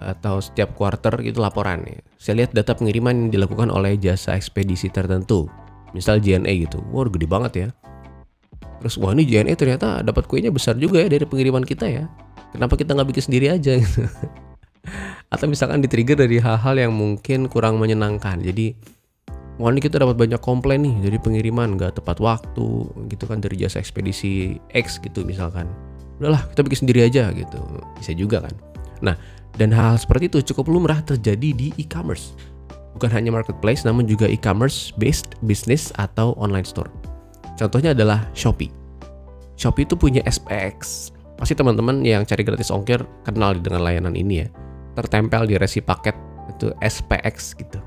atau 0.00 0.38
setiap 0.42 0.74
quarter 0.74 1.18
itu 1.22 1.38
laporan 1.38 1.82
ya. 1.86 1.98
Saya 2.18 2.44
lihat 2.44 2.54
data 2.54 2.74
pengiriman 2.74 3.26
yang 3.26 3.30
dilakukan 3.30 3.70
oleh 3.70 3.98
jasa 3.98 4.34
ekspedisi 4.34 4.90
tertentu. 4.90 5.50
Misal 5.96 6.20
JNE 6.20 6.68
gitu. 6.68 6.84
Wah, 6.92 7.08
gede 7.08 7.26
banget 7.26 7.52
ya. 7.54 7.68
Terus 8.78 8.94
wah 8.98 9.10
ini 9.10 9.26
JNE 9.26 9.58
ternyata 9.58 10.00
dapat 10.06 10.30
kuenya 10.30 10.54
besar 10.54 10.78
juga 10.78 11.02
ya 11.02 11.10
dari 11.10 11.26
pengiriman 11.26 11.66
kita 11.66 11.86
ya. 11.90 12.06
Kenapa 12.54 12.78
kita 12.78 12.94
nggak 12.94 13.08
bikin 13.10 13.24
sendiri 13.30 13.46
aja 13.52 13.76
gitu. 13.76 14.06
Atau 15.34 15.50
misalkan 15.50 15.84
di-trigger 15.84 16.16
dari 16.24 16.40
hal-hal 16.40 16.78
yang 16.78 16.94
mungkin 16.94 17.50
kurang 17.50 17.76
menyenangkan. 17.82 18.40
Jadi 18.40 18.72
wah 19.58 19.74
ini 19.74 19.82
kita 19.82 19.98
dapat 20.00 20.14
banyak 20.14 20.38
komplain 20.38 20.86
nih 20.86 20.96
dari 21.10 21.18
pengiriman 21.18 21.74
nggak 21.74 21.98
tepat 21.98 22.22
waktu 22.22 22.86
gitu 23.10 23.24
kan 23.26 23.42
dari 23.42 23.58
jasa 23.58 23.82
ekspedisi 23.82 24.56
X 24.72 25.02
gitu 25.02 25.26
misalkan. 25.26 25.68
Udahlah 26.22 26.46
kita 26.54 26.62
bikin 26.64 26.78
sendiri 26.86 27.00
aja 27.04 27.34
gitu. 27.34 27.58
Bisa 27.98 28.14
juga 28.14 28.46
kan. 28.46 28.54
Nah, 29.02 29.14
dan 29.58 29.74
hal, 29.74 29.94
hal 29.94 29.96
seperti 29.98 30.30
itu 30.30 30.38
cukup 30.54 30.70
lumrah 30.70 31.02
terjadi 31.02 31.50
di 31.50 31.74
e-commerce. 31.76 32.32
Bukan 32.94 33.10
hanya 33.10 33.34
marketplace, 33.34 33.82
namun 33.82 34.06
juga 34.06 34.30
e-commerce 34.30 34.94
based 34.96 35.34
business 35.42 35.90
atau 35.98 36.38
online 36.38 36.64
store. 36.64 36.88
Contohnya 37.58 37.90
adalah 37.90 38.22
Shopee. 38.38 38.70
Shopee 39.58 39.82
itu 39.82 39.98
punya 39.98 40.22
SPX. 40.22 41.10
Pasti 41.34 41.58
teman-teman 41.58 42.06
yang 42.06 42.22
cari 42.22 42.46
gratis 42.46 42.70
ongkir 42.70 43.02
kenal 43.26 43.58
dengan 43.58 43.82
layanan 43.82 44.14
ini 44.14 44.46
ya. 44.46 44.48
Tertempel 44.94 45.46
di 45.46 45.58
resi 45.58 45.82
paket 45.82 46.14
itu 46.50 46.70
SPX 46.78 47.58
gitu. 47.58 47.78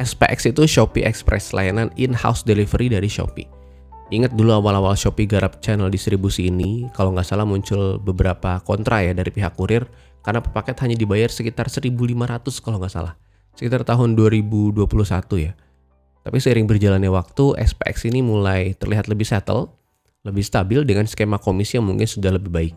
SPX 0.00 0.48
itu 0.48 0.64
Shopee 0.64 1.04
Express, 1.04 1.52
layanan 1.52 1.92
in-house 2.00 2.40
delivery 2.40 2.88
dari 2.88 3.08
Shopee. 3.08 3.48
Ingat 4.10 4.34
dulu 4.34 4.56
awal-awal 4.56 4.96
Shopee 4.96 5.28
garap 5.28 5.60
channel 5.60 5.92
distribusi 5.92 6.48
ini, 6.48 6.88
kalau 6.96 7.12
nggak 7.14 7.28
salah 7.28 7.44
muncul 7.44 8.00
beberapa 8.00 8.58
kontra 8.64 9.04
ya 9.04 9.12
dari 9.12 9.28
pihak 9.30 9.54
kurir 9.54 9.84
karena 10.20 10.44
per 10.44 10.52
paket 10.52 10.76
hanya 10.84 10.96
dibayar 10.96 11.28
sekitar 11.32 11.68
1.500 11.68 11.90
kalau 12.60 12.76
nggak 12.80 12.92
salah. 12.92 13.14
Sekitar 13.56 13.84
tahun 13.84 14.16
2021 14.16 14.84
ya. 15.40 15.52
Tapi 16.20 16.36
seiring 16.36 16.68
berjalannya 16.68 17.08
waktu, 17.08 17.56
SPX 17.56 18.12
ini 18.12 18.20
mulai 18.20 18.76
terlihat 18.76 19.08
lebih 19.08 19.24
settle, 19.24 19.72
lebih 20.24 20.44
stabil 20.44 20.84
dengan 20.84 21.08
skema 21.08 21.40
komisi 21.40 21.80
yang 21.80 21.88
mungkin 21.88 22.04
sudah 22.04 22.36
lebih 22.36 22.52
baik. 22.52 22.74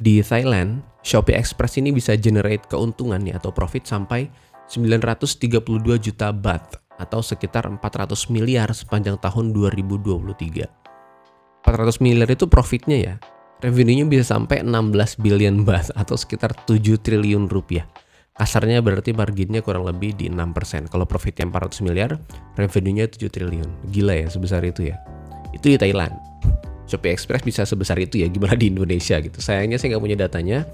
Di 0.00 0.24
Thailand, 0.24 0.82
Shopee 1.06 1.36
Express 1.36 1.78
ini 1.78 1.94
bisa 1.94 2.16
generate 2.18 2.66
keuntungan 2.66 3.20
ya 3.22 3.38
atau 3.38 3.54
profit 3.54 3.86
sampai 3.86 4.26
932 4.66 5.60
juta 5.98 6.34
baht 6.34 6.80
atau 6.98 7.20
sekitar 7.24 7.68
400 7.68 8.28
miliar 8.32 8.68
sepanjang 8.74 9.20
tahun 9.20 9.54
2023. 9.54 10.66
400 11.64 12.04
miliar 12.04 12.28
itu 12.32 12.48
profitnya 12.48 12.98
ya. 12.98 13.14
Revenue-nya 13.60 14.08
bisa 14.08 14.24
sampai 14.24 14.64
16 14.64 15.20
billion 15.20 15.68
baht 15.68 15.92
atau 15.92 16.16
sekitar 16.16 16.56
7 16.64 16.80
triliun 16.96 17.44
rupiah. 17.44 17.84
Kasarnya 18.32 18.80
berarti 18.80 19.12
marginnya 19.12 19.60
kurang 19.60 19.84
lebih 19.84 20.16
di 20.16 20.32
6%. 20.32 20.88
Kalau 20.88 21.04
profitnya 21.04 21.44
400 21.44 21.84
miliar, 21.84 22.16
revenue-nya 22.56 23.12
7 23.12 23.28
triliun. 23.28 23.92
Gila 23.92 24.16
ya 24.16 24.32
sebesar 24.32 24.64
itu 24.64 24.88
ya. 24.88 24.96
Itu 25.52 25.68
di 25.68 25.76
Thailand. 25.76 26.16
Shopee 26.88 27.12
Express 27.12 27.44
bisa 27.44 27.68
sebesar 27.68 28.00
itu 28.00 28.24
ya, 28.24 28.32
gimana 28.32 28.56
di 28.56 28.72
Indonesia 28.72 29.20
gitu. 29.20 29.44
Sayangnya 29.44 29.76
saya 29.76 29.92
nggak 29.92 30.04
punya 30.08 30.16
datanya. 30.16 30.64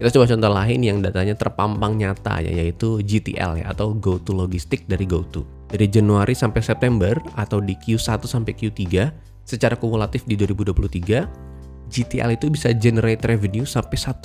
Kita 0.00 0.16
coba 0.16 0.32
contoh 0.32 0.48
lain 0.48 0.80
yang 0.80 0.98
datanya 1.04 1.36
terpampang 1.36 1.92
nyata 2.00 2.40
ya, 2.40 2.56
yaitu 2.56 3.04
GTL 3.04 3.60
ya, 3.60 3.68
atau 3.68 3.92
GoTo 3.92 4.32
Logistik 4.32 4.88
dari 4.88 5.04
GoTo. 5.04 5.44
Dari 5.68 5.92
Januari 5.92 6.32
sampai 6.32 6.64
September 6.64 7.20
atau 7.36 7.60
di 7.60 7.76
Q1 7.76 8.24
sampai 8.24 8.56
Q3, 8.56 9.12
secara 9.44 9.76
kumulatif 9.76 10.24
di 10.24 10.40
2023, 10.40 11.49
GTL 11.90 12.38
itu 12.38 12.46
bisa 12.54 12.70
generate 12.70 13.26
revenue 13.26 13.66
sampai 13.66 13.98
1,6 13.98 14.22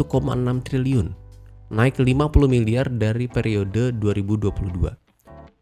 triliun 0.70 1.26
naik 1.74 1.98
50 1.98 2.30
miliar 2.46 2.86
dari 2.94 3.26
periode 3.26 3.90
2022. 3.98 4.54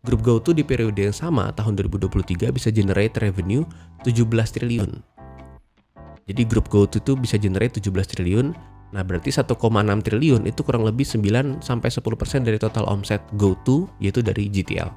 Grup 0.04 0.20
GoTo 0.20 0.52
di 0.52 0.68
periode 0.68 1.00
yang 1.00 1.16
sama 1.16 1.48
tahun 1.56 1.80
2023 1.80 2.52
bisa 2.52 2.68
generate 2.76 3.16
revenue 3.24 3.64
17 4.04 4.28
triliun. 4.60 4.92
Jadi 6.28 6.42
grup 6.44 6.68
GoTo 6.68 7.00
itu 7.00 7.16
bisa 7.16 7.40
generate 7.40 7.80
17 7.80 8.12
triliun. 8.12 8.52
Nah, 8.94 9.02
berarti 9.02 9.32
1,6 9.32 9.48
triliun 10.04 10.44
itu 10.44 10.60
kurang 10.62 10.84
lebih 10.84 11.08
9 11.08 11.64
sampai 11.64 11.88
10% 11.88 12.44
dari 12.44 12.60
total 12.60 12.84
omset 12.92 13.24
GoTo 13.40 13.88
yaitu 14.04 14.20
dari 14.20 14.52
GTL. 14.52 14.92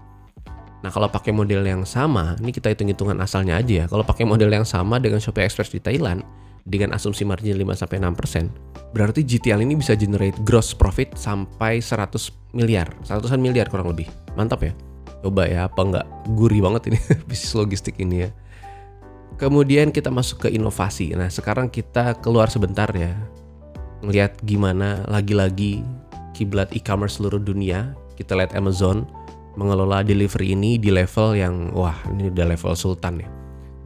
Nah, 0.83 0.91
kalau 0.91 1.07
pakai 1.07 1.31
model 1.31 1.63
yang 1.63 1.87
sama, 1.87 2.35
ini 2.43 2.51
kita 2.51 2.75
hitung-hitungan 2.75 3.17
asalnya 3.23 3.59
aja 3.63 3.83
ya. 3.83 3.85
Kalau 3.87 4.03
pakai 4.03 4.27
model 4.27 4.51
yang 4.51 4.67
sama 4.67 4.99
dengan 4.99 5.23
Shopee 5.23 5.47
Express 5.47 5.71
di 5.71 5.81
Thailand, 5.81 6.27
dengan 6.67 6.93
asumsi 6.93 7.23
margin 7.23 7.55
5-6%, 7.63 8.91
berarti 8.91 9.23
GTL 9.23 9.63
ini 9.63 9.79
bisa 9.79 9.95
generate 9.95 10.35
gross 10.43 10.75
profit 10.75 11.15
sampai 11.15 11.79
100 11.79 12.11
miliar, 12.53 12.91
100 13.07 13.39
miliar 13.39 13.71
kurang 13.71 13.95
lebih. 13.95 14.11
Mantap 14.35 14.67
ya. 14.67 14.75
Coba 15.23 15.47
ya, 15.47 15.71
apa 15.71 15.81
nggak 15.81 16.07
gurih 16.35 16.63
banget 16.63 16.93
ini 16.93 16.99
bisnis 17.31 17.55
logistik 17.55 17.97
ini 18.03 18.27
ya. 18.27 18.31
Kemudian 19.39 19.95
kita 19.95 20.11
masuk 20.11 20.47
ke 20.47 20.49
inovasi. 20.51 21.13
Nah, 21.15 21.29
sekarang 21.31 21.71
kita 21.71 22.19
keluar 22.19 22.49
sebentar 22.51 22.89
ya. 22.97 23.15
Ngelihat 24.01 24.43
gimana 24.43 25.05
lagi-lagi 25.07 25.85
kiblat 26.33 26.73
e-commerce 26.73 27.21
seluruh 27.21 27.41
dunia. 27.41 27.93
Kita 28.17 28.33
lihat 28.33 28.57
Amazon 28.57 29.05
mengelola 29.61 30.01
delivery 30.01 30.57
ini 30.57 30.81
di 30.81 30.89
level 30.89 31.37
yang 31.37 31.69
wah, 31.77 31.97
ini 32.13 32.33
udah 32.33 32.47
level 32.49 32.73
sultan 32.73 33.21
ya. 33.21 33.29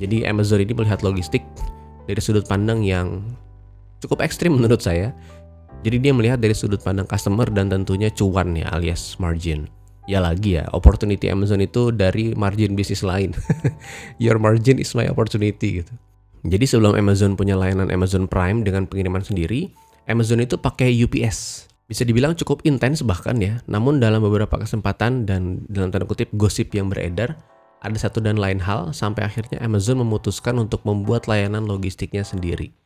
Jadi 0.06 0.22
Amazon 0.24 0.62
ini 0.62 0.72
melihat 0.72 1.02
logistik 1.02 1.42
dari 2.10 2.18
sudut 2.18 2.42
pandang 2.50 2.82
yang 2.82 3.22
cukup 4.02 4.26
ekstrim 4.26 4.58
menurut 4.58 4.82
saya. 4.82 5.14
Jadi 5.86 6.02
dia 6.02 6.12
melihat 6.12 6.42
dari 6.42 6.52
sudut 6.52 6.82
pandang 6.82 7.06
customer 7.06 7.46
dan 7.48 7.70
tentunya 7.70 8.10
cuan 8.10 8.58
ya 8.58 8.66
alias 8.74 9.16
margin. 9.22 9.70
Ya 10.10 10.18
lagi 10.18 10.58
ya, 10.58 10.66
opportunity 10.74 11.30
Amazon 11.30 11.62
itu 11.62 11.94
dari 11.94 12.34
margin 12.34 12.74
bisnis 12.74 13.06
lain. 13.06 13.30
Your 14.22 14.42
margin 14.42 14.82
is 14.82 14.90
my 14.98 15.06
opportunity 15.06 15.80
gitu. 15.80 15.92
Jadi 16.42 16.64
sebelum 16.66 16.98
Amazon 16.98 17.38
punya 17.38 17.54
layanan 17.54 17.94
Amazon 17.94 18.26
Prime 18.26 18.66
dengan 18.66 18.90
pengiriman 18.90 19.22
sendiri, 19.22 19.70
Amazon 20.10 20.42
itu 20.42 20.58
pakai 20.58 20.90
UPS. 20.90 21.70
Bisa 21.86 22.02
dibilang 22.02 22.34
cukup 22.34 22.66
intens 22.66 23.06
bahkan 23.06 23.38
ya. 23.38 23.62
Namun 23.70 24.02
dalam 24.02 24.24
beberapa 24.24 24.58
kesempatan 24.58 25.28
dan 25.28 25.62
dalam 25.70 25.94
tanda 25.94 26.08
kutip 26.08 26.32
gosip 26.34 26.74
yang 26.74 26.90
beredar, 26.90 27.38
ada 27.80 27.96
satu 27.96 28.20
dan 28.20 28.36
lain 28.36 28.60
hal 28.60 28.92
sampai 28.92 29.24
akhirnya 29.24 29.56
Amazon 29.64 30.04
memutuskan 30.04 30.56
untuk 30.60 30.84
membuat 30.84 31.24
layanan 31.24 31.64
logistiknya 31.64 32.20
sendiri. 32.20 32.76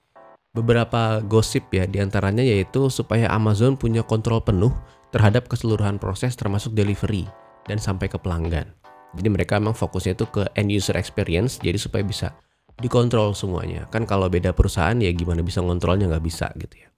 Beberapa 0.54 1.18
gosip 1.26 1.66
ya 1.74 1.82
di 1.82 1.98
antaranya 1.98 2.46
yaitu 2.46 2.86
supaya 2.86 3.26
Amazon 3.34 3.74
punya 3.74 4.06
kontrol 4.06 4.38
penuh 4.38 4.70
terhadap 5.10 5.50
keseluruhan 5.50 5.98
proses 5.98 6.38
termasuk 6.38 6.78
delivery 6.78 7.26
dan 7.66 7.82
sampai 7.82 8.06
ke 8.06 8.14
pelanggan. 8.22 8.70
Jadi 9.18 9.28
mereka 9.30 9.58
memang 9.58 9.74
fokusnya 9.74 10.14
itu 10.14 10.26
ke 10.30 10.46
end 10.54 10.70
user 10.70 10.94
experience 10.94 11.58
jadi 11.58 11.74
supaya 11.74 12.06
bisa 12.06 12.34
dikontrol 12.78 13.34
semuanya. 13.34 13.90
Kan 13.90 14.06
kalau 14.06 14.30
beda 14.30 14.54
perusahaan 14.54 14.94
ya 14.98 15.10
gimana 15.10 15.42
bisa 15.42 15.58
ngontrolnya 15.58 16.06
nggak 16.06 16.24
bisa 16.26 16.50
gitu 16.54 16.86
ya. 16.86 16.88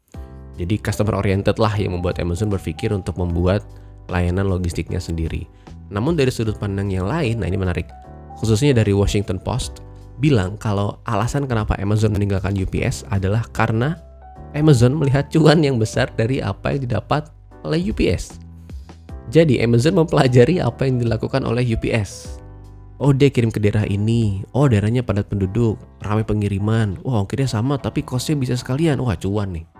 Jadi 0.56 0.80
customer 0.80 1.20
oriented 1.20 1.60
lah 1.60 1.72
yang 1.76 1.96
membuat 1.96 2.16
Amazon 2.20 2.48
berpikir 2.48 2.92
untuk 2.92 3.20
membuat 3.20 3.64
layanan 4.08 4.48
logistiknya 4.48 5.00
sendiri. 5.00 5.44
Namun 5.90 6.18
dari 6.18 6.32
sudut 6.34 6.58
pandang 6.58 6.90
yang 6.90 7.06
lain, 7.06 7.42
nah 7.42 7.46
ini 7.46 7.58
menarik, 7.58 7.86
khususnya 8.38 8.74
dari 8.74 8.90
Washington 8.90 9.38
Post, 9.38 9.82
bilang 10.18 10.58
kalau 10.58 10.98
alasan 11.06 11.46
kenapa 11.46 11.76
Amazon 11.78 12.16
meninggalkan 12.16 12.56
UPS 12.56 13.06
adalah 13.12 13.44
karena 13.54 14.00
Amazon 14.56 14.96
melihat 14.96 15.28
cuan 15.28 15.60
yang 15.60 15.76
besar 15.76 16.08
dari 16.16 16.40
apa 16.40 16.74
yang 16.74 16.88
didapat 16.88 17.28
oleh 17.62 17.92
UPS. 17.92 18.40
Jadi 19.28 19.58
Amazon 19.60 19.98
mempelajari 19.98 20.62
apa 20.62 20.86
yang 20.86 21.02
dilakukan 21.02 21.42
oleh 21.42 21.66
UPS. 21.76 22.40
Oh 22.96 23.12
dia 23.12 23.28
kirim 23.28 23.52
ke 23.52 23.60
daerah 23.60 23.84
ini, 23.84 24.40
oh 24.56 24.64
daerahnya 24.64 25.04
padat 25.04 25.28
penduduk, 25.28 25.76
ramai 26.00 26.24
pengiriman, 26.24 26.96
wah 27.04 27.20
ongkirnya 27.20 27.50
sama 27.50 27.76
tapi 27.76 28.00
costnya 28.00 28.40
bisa 28.40 28.56
sekalian, 28.56 28.96
wah 29.04 29.12
cuan 29.20 29.52
nih 29.52 29.75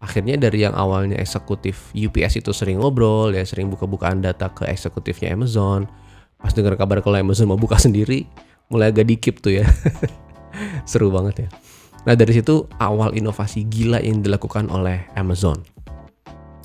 akhirnya 0.00 0.40
dari 0.40 0.64
yang 0.64 0.72
awalnya 0.72 1.20
eksekutif 1.20 1.92
UPS 1.92 2.40
itu 2.40 2.50
sering 2.56 2.80
ngobrol 2.80 3.36
ya 3.36 3.44
sering 3.44 3.68
buka-bukaan 3.68 4.24
data 4.24 4.48
ke 4.48 4.64
eksekutifnya 4.66 5.36
Amazon. 5.36 5.84
Pas 6.40 6.56
dengar 6.56 6.72
kabar 6.80 7.04
kalau 7.04 7.20
Amazon 7.20 7.52
mau 7.52 7.60
buka 7.60 7.76
sendiri 7.84 8.24
mulai 8.72 8.90
agak 8.90 9.06
dikip 9.06 9.44
tuh 9.44 9.60
ya. 9.60 9.68
Seru 10.90 11.12
banget 11.12 11.46
ya. 11.46 11.48
Nah 12.08 12.16
dari 12.16 12.32
situ 12.32 12.64
awal 12.80 13.12
inovasi 13.12 13.68
gila 13.68 14.00
yang 14.00 14.24
dilakukan 14.24 14.72
oleh 14.72 15.04
Amazon. 15.20 15.60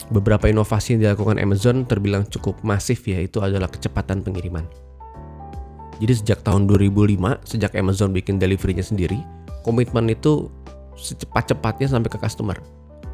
Beberapa 0.08 0.48
inovasi 0.48 0.96
yang 0.96 1.12
dilakukan 1.12 1.36
Amazon 1.42 1.84
terbilang 1.84 2.24
cukup 2.32 2.64
masif 2.64 3.04
ya 3.04 3.20
itu 3.20 3.44
adalah 3.44 3.68
kecepatan 3.68 4.24
pengiriman. 4.24 4.64
Jadi 6.00 6.14
sejak 6.24 6.40
tahun 6.44 6.72
2005 6.72 7.20
sejak 7.44 7.72
Amazon 7.76 8.16
bikin 8.16 8.36
deliverynya 8.40 8.84
sendiri 8.84 9.20
komitmen 9.64 10.12
itu 10.12 10.52
secepat-cepatnya 10.96 11.88
sampai 11.92 12.12
ke 12.12 12.20
customer 12.20 12.60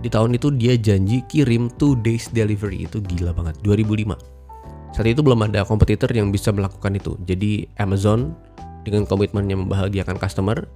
di 0.02 0.10
tahun 0.10 0.36
itu 0.36 0.50
dia 0.58 0.76
janji 0.76 1.22
kirim 1.30 1.70
2 1.78 2.02
days 2.02 2.28
delivery. 2.34 2.90
Itu 2.90 3.00
gila 3.06 3.32
banget 3.32 3.62
2005 3.64 4.42
saat 4.92 5.08
itu 5.08 5.24
belum 5.24 5.48
ada 5.48 5.64
kompetitor 5.64 6.12
yang 6.12 6.36
bisa 6.36 6.52
melakukan 6.52 7.00
itu. 7.00 7.16
Jadi 7.24 7.72
Amazon 7.80 8.36
dengan 8.84 9.08
komitmennya 9.08 9.56
membahagiakan 9.56 10.20
customer 10.20 10.68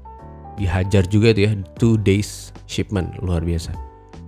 dihajar 0.55 1.03
juga 1.11 1.35
itu 1.35 1.51
ya 1.51 1.53
2 1.83 1.99
days 1.99 2.55
shipment 2.63 3.11
luar 3.19 3.43
biasa. 3.43 3.75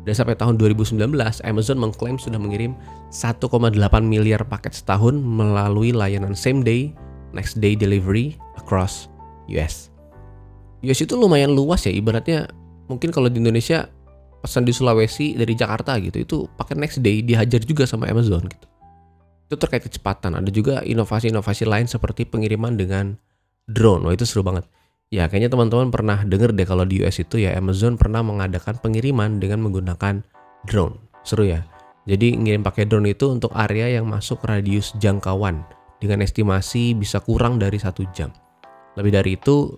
Dan 0.03 0.15
sampai 0.15 0.35
tahun 0.39 0.59
2019 0.59 0.99
Amazon 1.43 1.77
mengklaim 1.79 2.15
sudah 2.19 2.39
mengirim 2.39 2.75
1,8 3.11 3.75
miliar 4.03 4.43
paket 4.47 4.75
setahun 4.75 5.19
melalui 5.19 5.91
layanan 5.95 6.35
same 6.35 6.63
day 6.63 6.91
next 7.35 7.59
day 7.59 7.75
delivery 7.75 8.39
across 8.55 9.11
US 9.51 9.91
US 10.83 10.99
itu 11.03 11.11
lumayan 11.19 11.51
luas 11.51 11.83
ya 11.83 11.91
ibaratnya 11.91 12.47
mungkin 12.87 13.11
kalau 13.11 13.27
di 13.27 13.43
Indonesia 13.43 13.91
pesan 14.41 14.63
di 14.63 14.73
Sulawesi 14.73 15.33
dari 15.35 15.53
Jakarta 15.57 15.97
gitu 15.97 16.17
itu 16.21 16.37
pakai 16.55 16.77
next 16.77 17.01
day 17.01 17.25
dihajar 17.25 17.61
juga 17.63 17.83
sama 17.89 18.07
Amazon 18.07 18.45
gitu. 18.45 18.67
Itu 19.47 19.55
terkait 19.55 19.83
kecepatan. 19.87 20.35
Ada 20.35 20.49
juga 20.51 20.83
inovasi-inovasi 20.83 21.63
lain 21.63 21.87
seperti 21.87 22.27
pengiriman 22.27 22.75
dengan 22.75 23.15
drone. 23.67 24.03
Wah 24.03 24.13
itu 24.13 24.27
seru 24.27 24.43
banget. 24.43 24.67
Ya 25.07 25.31
kayaknya 25.31 25.55
teman-teman 25.55 25.87
pernah 25.87 26.19
denger 26.27 26.51
deh 26.51 26.67
kalau 26.67 26.83
di 26.83 26.99
US 26.99 27.23
itu 27.23 27.39
ya 27.39 27.55
Amazon 27.55 27.95
pernah 27.95 28.19
mengadakan 28.19 28.75
pengiriman 28.83 29.39
dengan 29.39 29.63
menggunakan 29.63 30.19
drone. 30.67 30.99
Seru 31.23 31.47
ya. 31.47 31.63
Jadi 32.07 32.35
ngirim 32.39 32.63
pakai 32.63 32.87
drone 32.87 33.11
itu 33.11 33.31
untuk 33.31 33.51
area 33.55 33.87
yang 33.87 34.07
masuk 34.07 34.43
radius 34.43 34.95
jangkauan 34.99 35.63
dengan 35.99 36.23
estimasi 36.23 36.95
bisa 36.95 37.19
kurang 37.23 37.59
dari 37.59 37.79
satu 37.79 38.03
jam. 38.11 38.31
Lebih 38.99 39.11
dari 39.15 39.31
itu 39.39 39.75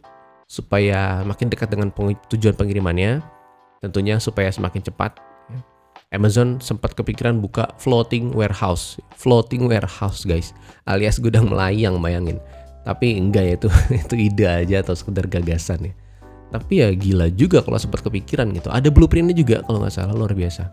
supaya 0.50 1.22
makin 1.22 1.50
dekat 1.50 1.70
dengan 1.70 1.94
tujuan 2.30 2.58
pengirimannya 2.58 3.22
tentunya 3.84 4.20
supaya 4.20 4.52
semakin 4.52 4.84
cepat. 4.84 5.20
Amazon 6.10 6.58
sempat 6.58 6.98
kepikiran 6.98 7.38
buka 7.38 7.70
floating 7.78 8.34
warehouse. 8.34 8.98
Floating 9.14 9.70
warehouse 9.70 10.26
guys. 10.26 10.58
Alias 10.90 11.22
gudang 11.22 11.46
melayang 11.46 12.02
bayangin. 12.02 12.42
Tapi 12.82 13.22
enggak 13.22 13.44
ya 13.46 13.54
itu 13.62 13.70
itu 14.08 14.16
ide 14.18 14.46
aja 14.50 14.82
atau 14.82 14.98
sekedar 14.98 15.30
gagasan 15.30 15.94
ya. 15.94 15.94
Tapi 16.50 16.82
ya 16.82 16.90
gila 16.98 17.30
juga 17.30 17.62
kalau 17.62 17.78
sempat 17.78 18.02
kepikiran 18.02 18.50
gitu. 18.58 18.74
Ada 18.74 18.90
blueprintnya 18.90 19.38
juga 19.38 19.62
kalau 19.62 19.86
nggak 19.86 19.94
salah 19.94 20.18
luar 20.18 20.34
biasa. 20.34 20.66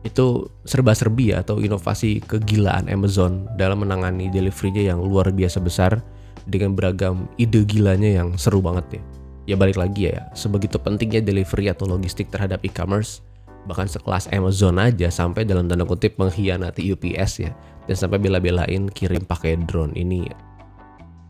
Itu 0.00 0.48
serba-serbi 0.64 1.36
ya 1.36 1.44
atau 1.44 1.60
inovasi 1.60 2.24
kegilaan 2.24 2.88
Amazon 2.88 3.44
dalam 3.60 3.84
menangani 3.84 4.32
deliverynya 4.32 4.96
yang 4.96 5.04
luar 5.04 5.28
biasa 5.28 5.60
besar 5.60 6.00
dengan 6.48 6.72
beragam 6.72 7.28
ide 7.36 7.60
gilanya 7.68 8.08
yang 8.24 8.40
seru 8.40 8.64
banget 8.64 8.96
ya. 8.96 9.02
Ya 9.48 9.56
balik 9.56 9.80
lagi 9.80 10.12
ya, 10.12 10.28
sebegitu 10.36 10.76
pentingnya 10.76 11.24
delivery 11.24 11.72
atau 11.72 11.88
logistik 11.88 12.28
terhadap 12.28 12.60
e-commerce, 12.64 13.24
bahkan 13.64 13.88
sekelas 13.88 14.28
Amazon 14.30 14.76
aja 14.76 15.08
sampai 15.08 15.48
dalam 15.48 15.66
tanda 15.66 15.88
kutip 15.88 16.16
mengkhianati 16.20 16.92
UPS 16.92 17.32
ya, 17.48 17.50
dan 17.88 17.96
sampai 17.96 18.20
bela-belain 18.20 18.86
kirim 18.92 19.24
pakai 19.24 19.56
drone 19.64 19.96
ini 19.96 20.28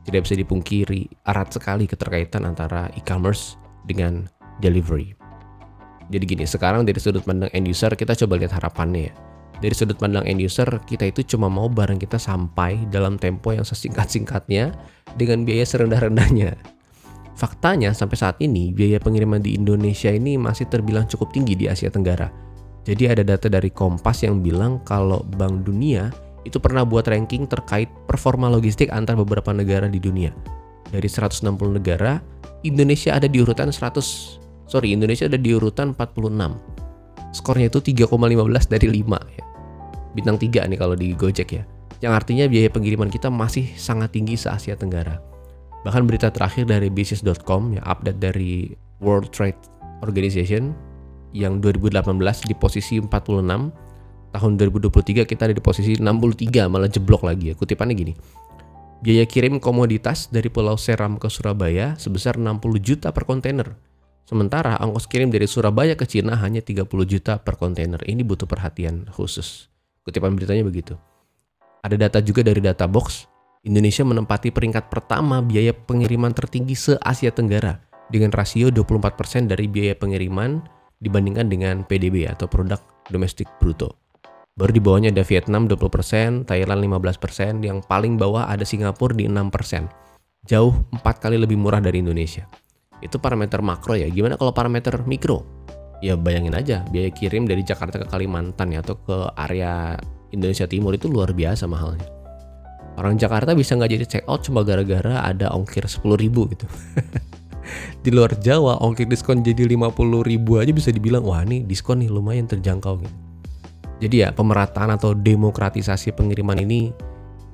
tidak 0.08 0.26
bisa 0.26 0.34
dipungkiri 0.36 1.06
erat 1.28 1.52
sekali 1.52 1.84
keterkaitan 1.84 2.48
antara 2.48 2.88
e-commerce 2.96 3.60
dengan 3.84 4.26
delivery. 4.58 5.14
Jadi 6.10 6.24
gini, 6.26 6.44
sekarang 6.48 6.82
dari 6.82 6.98
sudut 6.98 7.22
pandang 7.22 7.52
end 7.54 7.70
user 7.70 7.94
kita 7.94 8.18
coba 8.18 8.40
lihat 8.40 8.50
harapannya 8.56 9.12
ya. 9.12 9.14
Dari 9.60 9.74
sudut 9.76 10.00
pandang 10.00 10.24
end 10.24 10.40
user, 10.40 10.66
kita 10.88 11.06
itu 11.06 11.22
cuma 11.22 11.46
mau 11.46 11.68
barang 11.68 12.00
kita 12.00 12.16
sampai 12.16 12.88
dalam 12.88 13.20
tempo 13.20 13.52
yang 13.52 13.62
sesingkat-singkatnya 13.62 14.72
dengan 15.14 15.44
biaya 15.44 15.68
serendah-rendahnya. 15.68 16.79
Faktanya 17.40 17.96
sampai 17.96 18.20
saat 18.20 18.36
ini 18.44 18.68
biaya 18.68 19.00
pengiriman 19.00 19.40
di 19.40 19.56
Indonesia 19.56 20.12
ini 20.12 20.36
masih 20.36 20.68
terbilang 20.68 21.08
cukup 21.08 21.32
tinggi 21.32 21.56
di 21.56 21.72
Asia 21.72 21.88
Tenggara. 21.88 22.28
Jadi 22.84 23.08
ada 23.08 23.24
data 23.24 23.48
dari 23.48 23.72
Kompas 23.72 24.20
yang 24.20 24.44
bilang 24.44 24.84
kalau 24.84 25.24
Bank 25.40 25.64
Dunia 25.64 26.12
itu 26.44 26.60
pernah 26.60 26.84
buat 26.84 27.08
ranking 27.08 27.48
terkait 27.48 27.88
performa 28.04 28.52
logistik 28.52 28.92
antar 28.92 29.16
beberapa 29.16 29.56
negara 29.56 29.88
di 29.88 29.96
dunia. 29.96 30.36
Dari 30.92 31.08
160 31.08 31.48
negara, 31.80 32.20
Indonesia 32.60 33.16
ada 33.16 33.24
di 33.24 33.40
urutan 33.40 33.72
100 33.72 34.40
sorry 34.70 34.94
Indonesia 34.94 35.26
ada 35.26 35.34
di 35.34 35.50
urutan 35.50 35.96
46 35.98 37.34
skornya 37.34 37.66
itu 37.66 37.82
3,15 38.06 38.70
dari 38.70 38.86
5 39.02 39.34
ya 39.34 39.44
bintang 40.14 40.38
3 40.38 40.70
nih 40.70 40.78
kalau 40.78 40.94
di 40.94 41.10
Gojek 41.18 41.48
ya 41.50 41.66
yang 42.00 42.14
artinya 42.14 42.46
biaya 42.46 42.70
pengiriman 42.70 43.10
kita 43.10 43.28
masih 43.28 43.66
sangat 43.74 44.14
tinggi 44.14 44.38
se 44.38 44.46
Asia 44.46 44.78
Tenggara 44.78 45.18
bahkan 45.82 46.04
berita 46.04 46.28
terakhir 46.28 46.68
dari 46.68 46.92
business.com 46.92 47.76
ya 47.76 47.82
update 47.88 48.20
dari 48.20 48.76
World 49.00 49.32
Trade 49.32 49.58
Organization 50.04 50.76
yang 51.32 51.62
2018 51.62 52.04
di 52.48 52.54
posisi 52.58 52.98
46 53.00 53.70
tahun 54.30 54.52
2023 54.58 55.26
kita 55.26 55.42
ada 55.50 55.54
di 55.54 55.62
posisi 55.62 55.96
63 55.96 56.70
malah 56.70 56.90
jeblok 56.90 57.26
lagi 57.26 57.50
ya 57.50 57.54
kutipannya 57.56 57.94
gini 57.96 58.12
biaya 59.00 59.24
kirim 59.24 59.56
komoditas 59.58 60.28
dari 60.28 60.52
Pulau 60.52 60.76
Seram 60.76 61.16
ke 61.16 61.32
Surabaya 61.32 61.96
sebesar 61.96 62.36
60 62.36 62.60
juta 62.82 63.08
per 63.10 63.24
kontainer 63.24 63.72
Sementara 64.30 64.78
ongkos 64.78 65.10
kirim 65.10 65.26
dari 65.26 65.50
Surabaya 65.50 65.98
ke 65.98 66.06
Cina 66.06 66.38
hanya 66.38 66.62
30 66.62 66.86
juta 67.02 67.42
per 67.42 67.58
kontainer. 67.58 67.98
Ini 67.98 68.22
butuh 68.22 68.46
perhatian 68.46 69.10
khusus. 69.10 69.66
Kutipan 70.06 70.38
beritanya 70.38 70.62
begitu. 70.62 70.94
Ada 71.82 71.98
data 71.98 72.22
juga 72.22 72.46
dari 72.46 72.62
data 72.62 72.86
box. 72.86 73.26
Indonesia 73.60 74.00
menempati 74.08 74.48
peringkat 74.48 74.88
pertama 74.88 75.44
biaya 75.44 75.76
pengiriman 75.76 76.32
tertinggi 76.32 76.72
se-Asia 76.72 77.28
Tenggara 77.28 77.76
dengan 78.08 78.32
rasio 78.32 78.72
24% 78.72 79.52
dari 79.52 79.68
biaya 79.68 79.92
pengiriman 79.92 80.64
dibandingkan 80.96 81.52
dengan 81.52 81.84
PDB 81.84 82.24
atau 82.24 82.48
produk 82.48 82.80
domestik 83.12 83.44
bruto. 83.60 84.00
Baru 84.56 84.72
di 84.72 84.80
bawahnya 84.80 85.12
ada 85.12 85.20
Vietnam 85.28 85.68
20%, 85.68 86.48
Thailand 86.48 86.80
15%, 86.80 87.60
yang 87.60 87.84
paling 87.84 88.16
bawah 88.16 88.48
ada 88.48 88.64
Singapura 88.64 89.12
di 89.12 89.28
6%. 89.28 90.48
Jauh 90.48 90.72
4 90.96 91.04
kali 91.20 91.36
lebih 91.36 91.60
murah 91.60 91.84
dari 91.84 92.00
Indonesia. 92.00 92.48
Itu 93.04 93.20
parameter 93.20 93.60
makro 93.60 93.92
ya. 93.92 94.08
Gimana 94.08 94.40
kalau 94.40 94.56
parameter 94.56 95.04
mikro? 95.04 95.44
Ya 96.00 96.16
bayangin 96.16 96.56
aja, 96.56 96.80
biaya 96.88 97.12
kirim 97.12 97.44
dari 97.44 97.60
Jakarta 97.60 98.00
ke 98.00 98.08
Kalimantan 98.08 98.72
ya 98.72 98.80
atau 98.80 98.96
ke 98.96 99.36
area 99.36 100.00
Indonesia 100.32 100.64
Timur 100.64 100.96
itu 100.96 101.12
luar 101.12 101.36
biasa 101.36 101.68
mahalnya. 101.68 102.19
Orang 103.00 103.16
Jakarta 103.16 103.56
bisa 103.56 103.72
nggak 103.80 103.90
jadi 103.96 104.04
check 104.04 104.24
out 104.28 104.44
cuma 104.44 104.60
gara-gara 104.60 105.24
ada 105.24 105.48
ongkir 105.56 105.88
10 105.88 106.04
ribu 106.20 106.44
gitu. 106.52 106.68
di 108.04 108.12
luar 108.12 108.36
Jawa 108.36 108.76
ongkir 108.84 109.08
diskon 109.08 109.40
jadi 109.40 109.64
50 109.64 109.96
ribu 110.28 110.60
aja 110.60 110.68
bisa 110.68 110.92
dibilang 110.92 111.24
wah 111.24 111.40
ini 111.40 111.64
diskon 111.64 112.04
nih 112.04 112.12
lumayan 112.12 112.44
terjangkau 112.44 113.00
gitu. 113.00 113.16
Jadi 114.04 114.24
ya 114.24 114.28
pemerataan 114.36 115.00
atau 115.00 115.16
demokratisasi 115.16 116.12
pengiriman 116.12 116.60
ini 116.60 116.92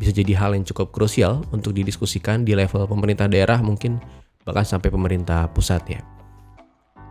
bisa 0.02 0.10
jadi 0.10 0.34
hal 0.34 0.58
yang 0.58 0.66
cukup 0.66 0.90
krusial 0.90 1.46
untuk 1.54 1.78
didiskusikan 1.78 2.42
di 2.42 2.58
level 2.58 2.86
pemerintah 2.90 3.30
daerah 3.30 3.62
mungkin 3.62 4.02
bahkan 4.42 4.66
sampai 4.66 4.90
pemerintah 4.90 5.46
pusat 5.54 5.82
ya. 5.86 6.02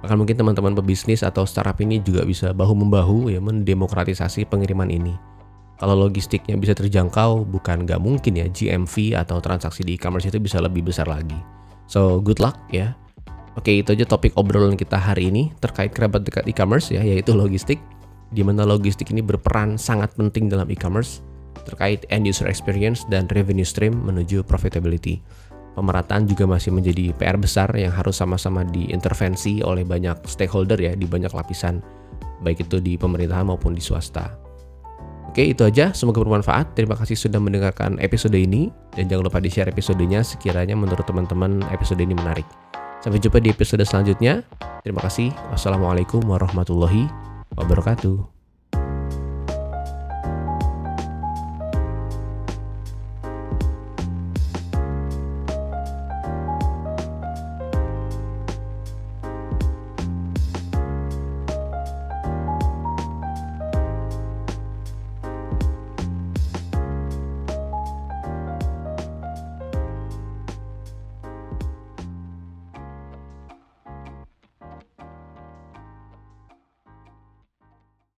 Bahkan 0.04 0.16
mungkin 0.20 0.36
teman-teman 0.36 0.76
pebisnis 0.76 1.24
atau 1.24 1.48
startup 1.48 1.80
ini 1.80 2.04
juga 2.04 2.28
bisa 2.28 2.52
bahu-membahu 2.52 3.32
ya 3.32 3.40
mendemokratisasi 3.40 4.44
pengiriman 4.48 4.92
ini. 4.92 5.35
Kalau 5.76 5.96
logistiknya 5.96 6.56
bisa 6.56 6.72
terjangkau, 6.72 7.44
bukan 7.44 7.84
nggak 7.84 8.00
mungkin 8.00 8.40
ya 8.40 8.48
GMV 8.48 9.20
atau 9.20 9.44
transaksi 9.44 9.84
di 9.84 10.00
e-commerce 10.00 10.32
itu 10.32 10.40
bisa 10.40 10.64
lebih 10.64 10.88
besar 10.88 11.08
lagi. 11.08 11.36
So 11.92 12.24
good 12.24 12.40
luck 12.40 12.56
ya. 12.72 12.96
Oke 13.56 13.84
itu 13.84 13.96
aja 13.96 14.04
topik 14.08 14.36
obrolan 14.36 14.76
kita 14.76 15.00
hari 15.00 15.32
ini 15.32 15.52
terkait 15.64 15.92
kerabat 15.92 16.28
dekat 16.28 16.48
e-commerce 16.48 16.92
ya, 16.92 17.04
yaitu 17.04 17.36
logistik. 17.36 17.80
Di 18.32 18.44
mana 18.44 18.68
logistik 18.68 19.12
ini 19.12 19.24
berperan 19.24 19.80
sangat 19.80 20.16
penting 20.16 20.52
dalam 20.52 20.68
e-commerce 20.68 21.24
terkait 21.64 22.04
end 22.12 22.28
user 22.28 22.46
experience 22.52 23.08
dan 23.08 23.26
revenue 23.32 23.66
stream 23.66 23.96
menuju 24.04 24.44
profitability 24.44 25.24
pemerataan 25.76 26.26
juga 26.26 26.48
masih 26.48 26.72
menjadi 26.72 27.12
PR 27.20 27.36
besar 27.36 27.68
yang 27.76 27.92
harus 27.92 28.16
sama-sama 28.16 28.64
diintervensi 28.64 29.60
oleh 29.62 29.84
banyak 29.84 30.24
stakeholder 30.26 30.80
ya 30.80 30.96
di 30.96 31.04
banyak 31.06 31.36
lapisan 31.36 31.84
baik 32.42 32.64
itu 32.66 32.80
di 32.80 32.96
pemerintahan 32.96 33.48
maupun 33.48 33.76
di 33.76 33.84
swasta. 33.84 34.45
Oke, 35.36 35.52
itu 35.52 35.68
aja. 35.68 35.92
Semoga 35.92 36.24
bermanfaat. 36.24 36.80
Terima 36.80 36.96
kasih 36.96 37.20
sudah 37.20 37.44
mendengarkan 37.44 38.00
episode 38.00 38.40
ini 38.40 38.72
dan 38.96 39.12
jangan 39.12 39.28
lupa 39.28 39.44
di-share 39.44 39.68
episodenya 39.68 40.24
sekiranya 40.24 40.80
menurut 40.80 41.04
teman-teman 41.04 41.60
episode 41.76 42.00
ini 42.00 42.16
menarik. 42.16 42.48
Sampai 43.04 43.20
jumpa 43.20 43.44
di 43.44 43.52
episode 43.52 43.84
selanjutnya. 43.84 44.48
Terima 44.88 45.04
kasih. 45.04 45.36
Wassalamualaikum 45.52 46.24
warahmatullahi 46.24 47.12
wabarakatuh. 47.52 48.35